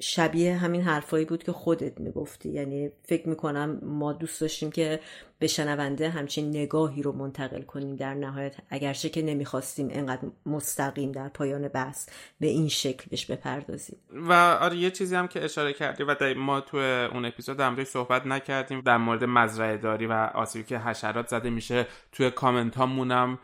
شبیه 0.01 0.57
همین 0.57 0.83
حرفایی 0.83 1.25
بود 1.25 1.43
که 1.43 1.53
خودت 1.53 2.01
می‌گفتی. 2.01 2.49
یعنی 2.49 2.91
فکر 3.05 3.29
می‌کنم 3.29 3.79
ما 3.83 4.13
دوست 4.13 4.41
داشتیم 4.41 4.71
که 4.71 5.01
به 5.39 5.47
شنونده 5.47 6.09
همچین 6.09 6.49
نگاهی 6.49 7.03
رو 7.03 7.13
منتقل 7.13 7.63
کنیم. 7.63 7.97
در 7.97 8.15
نهایت 8.15 8.57
اگرچه 8.71 9.09
که 9.09 9.23
نمی‌خواستیم 9.23 9.89
انقدر 9.91 10.29
مستقیم 10.47 11.13
در 11.13 11.29
پایان 11.29 11.69
بحث 11.69 12.09
به 12.41 12.47
این 12.47 12.69
شکل 12.69 13.05
بهش 13.11 13.27
بپردازیم. 13.27 13.97
و 14.13 14.33
آره 14.33 14.77
یه 14.77 14.91
چیزی 14.91 15.15
هم 15.15 15.29
که 15.29 15.45
اشاره 15.45 15.73
کردی 15.73 16.03
و 16.03 16.35
ما 16.37 16.61
تو 16.61 16.77
اون 17.13 17.25
اپیزود 17.25 17.57
در 17.57 17.85
صحبت 17.85 18.27
نکردیم. 18.27 18.81
در 18.81 18.97
مورد 18.97 19.25
مزرعه 19.25 19.77
داری 19.77 20.07
و 20.07 20.13
آسیبی 20.13 20.65
که 20.65 20.79
حشرات 20.79 21.29
زده 21.29 21.51
میشه 21.51 21.87
توی 22.13 22.31
کامنت 22.31 22.77
هامونم 22.77 23.39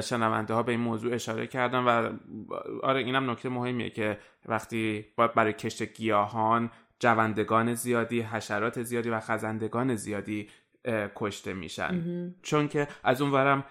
شنونده 0.00 0.54
ها 0.54 0.62
به 0.62 0.72
این 0.72 0.80
موضوع 0.80 1.14
اشاره 1.14 1.46
کردن 1.46 1.78
و 1.78 2.10
آره 2.82 3.00
اینم 3.00 3.30
نکته 3.30 3.48
مهمیه 3.48 3.90
که 3.90 4.18
وقتی 4.46 5.06
برای 5.36 5.52
کشت 5.52 5.82
گیاهان 5.82 6.70
جوندگان 7.00 7.74
زیادی 7.74 8.20
حشرات 8.20 8.82
زیادی 8.82 9.10
و 9.10 9.20
خزندگان 9.20 9.94
زیادی 9.94 10.48
کشته 11.14 11.52
میشن. 11.54 12.34
چون 12.42 12.68
که 12.68 12.88
از 13.04 13.22
اون 13.22 13.32
ورم 13.32 13.64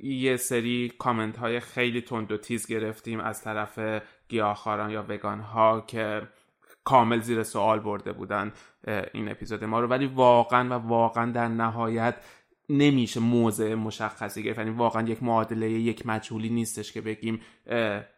یه 0.00 0.36
سری 0.36 0.92
کامنت 0.98 1.36
های 1.36 1.60
خیلی 1.60 2.00
تند 2.00 2.32
و 2.32 2.36
تیز 2.36 2.66
گرفتیم 2.66 3.20
از 3.20 3.42
طرف 3.42 4.02
گیاهخواران 4.28 4.90
یا 4.90 5.04
وگان 5.08 5.40
ها 5.40 5.80
که 5.80 6.22
کامل 6.84 7.20
زیر 7.20 7.42
سوال 7.42 7.80
برده 7.80 8.12
بودن 8.12 8.52
این 9.12 9.28
اپیزود 9.28 9.64
ما 9.64 9.80
رو. 9.80 9.88
ولی 9.88 10.06
واقعا 10.06 10.68
و 10.68 10.72
واقعا 10.72 11.32
در 11.32 11.48
نهایت 11.48 12.16
نمیشه 12.68 13.20
موضع 13.20 13.74
مشخصی 13.74 14.42
گرفت. 14.42 14.58
یعنی 14.58 14.70
واقعا 14.70 15.08
یک 15.08 15.22
معادله 15.22 15.70
یک 15.70 16.06
مجهولی 16.06 16.48
نیستش 16.48 16.92
که 16.92 17.00
بگیم 17.00 17.40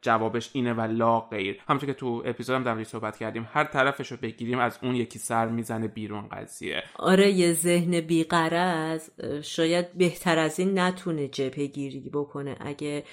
جوابش 0.02 0.50
اینه 0.52 0.72
و 0.72 0.80
لا 0.80 1.20
غیر. 1.20 1.60
همونطور 1.68 1.86
که 1.88 1.94
تو 1.94 2.22
اپیزودم 2.26 2.62
در 2.64 2.84
صحبت 2.84 3.18
کردیم 3.18 3.48
هر 3.52 3.64
طرفش 3.64 4.12
رو 4.12 4.18
بگیریم 4.22 4.58
از 4.58 4.78
اون 4.82 4.94
یکی 4.94 5.18
سر 5.18 5.48
می‌زنه 5.48 5.88
بیرون 5.88 6.28
قضیه. 6.28 6.82
آره 6.96 7.30
یه 7.30 7.52
ذهن 7.52 8.00
بیقرض 8.00 9.10
شاید 9.42 9.92
بهتر 9.92 10.38
از 10.38 10.60
این 10.60 10.78
نتونه 10.78 11.28
جبهه 11.28 11.66
گیری 11.66 12.10
بکنه. 12.12 12.56
اگه 12.60 13.04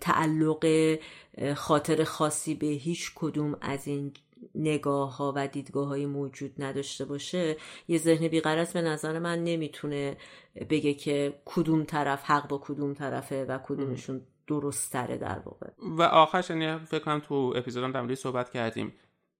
تعلق 0.00 0.96
خاطر 1.54 2.04
خاصی 2.04 2.54
به 2.54 2.66
هیچ 2.66 3.12
کدوم 3.14 3.56
از 3.60 3.88
این 3.88 4.12
نگاه 4.54 5.16
ها 5.16 5.32
و 5.36 5.48
دیدگاه 5.48 5.88
های 5.88 6.06
موجود 6.06 6.52
نداشته 6.58 7.04
باشه 7.04 7.56
یه 7.88 7.98
ذهن 7.98 8.28
بیقرض 8.28 8.72
به 8.72 8.82
نظر 8.82 9.18
من 9.18 9.44
نمی‌تونه 9.44 10.16
بگه 10.70 10.94
که 10.94 11.40
کدوم 11.44 11.84
طرف 11.84 12.22
حق 12.24 12.48
با 12.48 12.58
کدوم 12.58 12.94
طرفه 12.94 13.44
و 13.44 13.58
کدومشون 13.58 14.20
درست 14.46 14.92
تره 14.92 15.16
در 15.16 15.38
واقع. 15.38 15.66
و 15.78 16.02
آخرش 16.02 16.50
یعنی 16.50 16.78
فکر 16.78 17.04
کنم 17.04 17.20
تو 17.20 17.52
اپیزودم 17.56 18.06
در 18.06 18.14
صحبت 18.14 18.50
کردیم. 18.50 18.92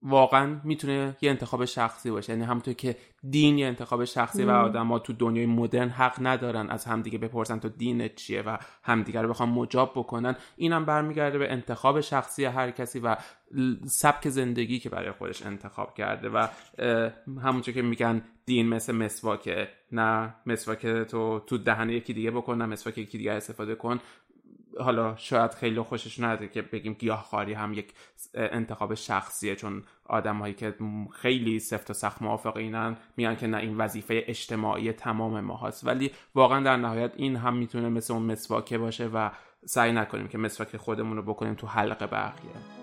واقعا 0.03 0.61
می‌تونه 0.65 1.17
یه 1.21 1.31
انتخاب 1.31 1.65
شخصی 1.65 2.11
باشه. 2.11 2.33
یعنی 2.33 2.45
همونطور 2.45 2.75
که 2.75 2.97
دین 3.31 3.59
یه 3.59 3.67
انتخاب 3.67 4.05
شخصی 4.05 4.45
و 4.45 4.51
آدم 4.51 4.87
ها 4.87 4.99
تو 4.99 5.13
دنیای 5.13 5.47
مدرن 5.47 5.89
حق 5.89 6.17
ندارن 6.21 6.71
از 6.71 6.85
همدیگه 6.85 7.19
بپرسن 7.19 7.59
تو 7.59 7.69
دینت 7.69 8.15
چیه 8.15 8.43
و 8.43 8.57
همدیگه 8.83 9.23
رو 9.23 9.29
بخوام 9.29 9.51
مجاب 9.51 9.93
بکنن 9.97 10.37
اینم 10.57 10.85
برمیگرده 10.85 11.39
به 11.39 11.53
انتخاب 11.53 12.01
شخصی 12.01 12.45
هر 12.45 12.71
کسی 12.71 12.99
و 12.99 13.17
سبک 13.87 14.29
زندگی 14.29 14.79
که 14.79 14.89
برای 14.89 15.11
خودش 15.11 15.47
انتخاب 15.47 15.95
کرده 15.95 16.29
و 16.29 16.47
همونطور 17.43 17.75
که 17.75 17.83
میگن 17.83 18.23
دین 18.47 18.69
مثل 18.69 18.95
مسواکه. 18.95 19.69
نه 19.93 20.35
مسواک 20.47 20.87
تو 20.87 21.41
تو 21.47 21.59
دهن 21.59 21.91
یکی 21.91 22.13
دیگه 22.13 22.31
بکن 22.31 22.59
نه 22.59 22.67
مسواک 22.67 22.99
یکی 22.99 23.19
دیگه 23.19 23.33
استفاده 23.33 23.75
کن. 23.75 24.01
حالا 24.83 25.17
شاید 25.17 25.51
خیلی 25.51 25.81
خوشش 25.81 26.21
نداره 26.21 26.49
که 26.49 26.63
بگیم 26.63 26.93
گیاهخواری 26.93 27.53
هم 27.53 27.73
یک 27.73 27.93
انتخاب 28.35 28.95
شخصیه 28.95 29.57
چون 29.57 29.83
آدم 30.05 30.39
هایی 30.39 30.55
که 30.55 30.75
خیلی 31.13 31.59
سفت 31.59 31.91
و 31.91 31.95
سخت 31.95 32.23
موافق 32.23 32.57
اینن 32.57 32.97
میان 33.17 33.37
که 33.37 33.47
نه 33.47 33.57
این 33.57 33.77
وظیفه 33.77 34.25
اجتماعی 34.27 34.93
تمام 34.93 35.41
ما 35.41 35.57
هست 35.57 35.87
ولی 35.87 36.11
واقعا 36.35 36.61
در 36.61 36.77
نهایت 36.77 37.13
این 37.17 37.37
هم 37.37 37.57
می‌تونه 37.57 37.89
مثل 37.89 38.15
اون 38.15 38.23
مسواکه 38.23 38.79
باشه 38.79 39.07
و 39.07 39.31
سعی 39.65 39.93
نکنیم 39.93 40.29
که 40.29 40.39
مسواک 40.39 40.77
خودمون 40.77 41.17
رو 41.17 41.23
بکنیم 41.23 41.55
تو 41.55 41.67
حلق 41.67 42.03
بقیه. 42.03 42.80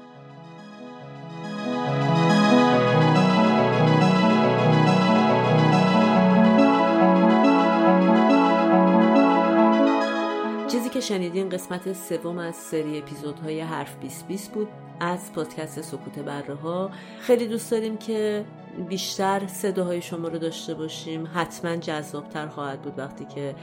که 10.98 11.02
شنیدین 11.02 11.50
قسمت 11.50 11.94
سوم 11.94 12.38
از 12.38 12.56
سری 12.56 12.98
اپیزودهای 12.98 13.62
حرف 13.62 13.96
2020 13.96 14.52
بود 14.52 14.68
از 15.00 15.34
پادکست 15.34 15.82
سکوت 15.82 16.20
بره 16.20 16.56
ها. 16.56 16.92
خیلی 17.20 17.48
دوست 17.48 17.72
داریم 17.72 17.98
که 17.98 18.46
بیشتر 18.90 19.48
صداهای 19.48 20.02
شما 20.02 20.28
رو 20.28 20.38
داشته 20.38 20.74
باشیم. 20.74 21.30
حتما 21.34 21.76
جذابتر 21.76 22.48
خواهد 22.48 22.82
بود 22.82 23.00
وقتی 23.00 23.26
که 23.26 23.56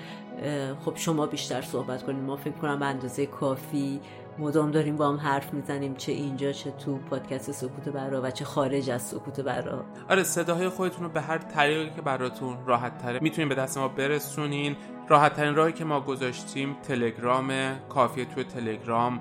خب 0.85 0.97
شما 0.97 1.27
بیشتر 1.27 1.63
صحبت 1.63 2.03
کنیم. 2.03 2.25
ما 2.25 2.37
فکر 2.37 2.55
کنم 2.55 2.79
به 2.79 2.87
اندازه 2.87 3.27
کافی 3.27 4.01
مدام 4.39 4.71
داریم 4.71 4.97
با 4.97 5.09
هم 5.09 5.17
حرف 5.17 5.55
می‌زنیم 5.55 5.95
چه 5.95 6.13
اینجا 6.13 6.53
چه 6.53 6.71
تو 6.71 6.99
پادکست 6.99 7.53
سکوت 7.53 7.89
برا 7.89 8.23
و 8.23 8.31
چه 8.31 8.45
خارج 8.45 8.91
از 8.91 9.03
سکوت 9.03 9.41
برا. 9.41 9.85
آره 10.11 10.23
صداهای 10.23 10.69
خودتون 10.69 11.05
رو 11.05 11.11
به 11.11 11.21
هر 11.21 11.39
طریقی 11.39 11.91
که 11.97 12.03
براتون 12.03 12.57
راحت 12.67 12.99
تره 12.99 13.19
می‌تونین 13.23 13.49
به 13.49 13.55
دست 13.55 13.79
ما 13.79 13.89
برسونین. 13.89 14.77
راحت 15.09 15.35
ترین 15.35 15.55
راهی 15.55 15.73
که 15.73 15.85
ما 15.85 16.01
گذاشتیم 16.01 16.77
تلگرام 16.83 17.53
کافیه 17.89 18.25
تو 18.25 18.43
تلگرام 18.43 19.21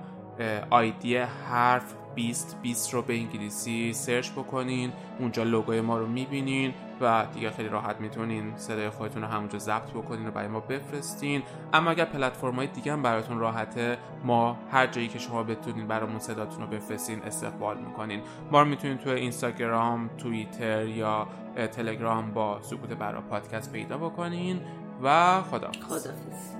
آیدی 0.69 1.17
حرف 1.17 1.93
20 2.15 2.57
20 2.61 2.93
رو 2.93 3.01
به 3.01 3.13
انگلیسی 3.13 3.93
سرچ 3.93 4.31
بکنین 4.31 4.93
اونجا 5.19 5.43
لوگوی 5.43 5.81
ما 5.81 5.97
رو 5.97 6.07
می‌بینین. 6.07 6.73
و 7.03 7.25
دیگه 7.33 7.51
خیلی 7.51 7.69
راحت 7.69 8.01
می‌تونین 8.01 8.57
صدای 8.57 8.89
خودتون 8.89 9.21
رو 9.21 9.27
همونجا 9.27 9.59
ضبط 9.59 9.89
بکنین 9.89 10.27
و 10.27 10.31
برای 10.31 10.47
ما 10.47 10.59
بفرستین. 10.59 11.43
اما 11.73 11.91
اگر 11.91 12.05
پلتفرم 12.05 12.55
های 12.55 12.67
دیگه 12.67 12.93
هم 12.93 13.01
براتون 13.01 13.39
راحته 13.39 13.97
ما 14.23 14.57
هر 14.71 14.87
جایی 14.87 15.07
که 15.07 15.19
شما 15.19 15.43
بتونین 15.43 15.87
برامون 15.87 16.19
صداتون 16.19 16.61
رو 16.61 16.67
بفرستین 16.67 17.21
استقبال 17.23 17.77
می‌کنین. 17.77 18.21
ما 18.51 18.61
رو 18.61 18.67
می‌تونین 18.67 18.97
تو 18.97 19.09
اینستاگرام 19.09 20.09
توییتر 20.17 20.85
یا 20.85 21.27
تلگرام 21.71 22.31
با 22.31 22.61
سکوت 22.61 22.89
برا 22.89 23.21
پادکست 23.21 23.71
پیدا 23.71 23.97
بکنین. 23.97 24.61
و 25.03 25.41
خدا 25.41 25.71
خدافز 25.89 26.55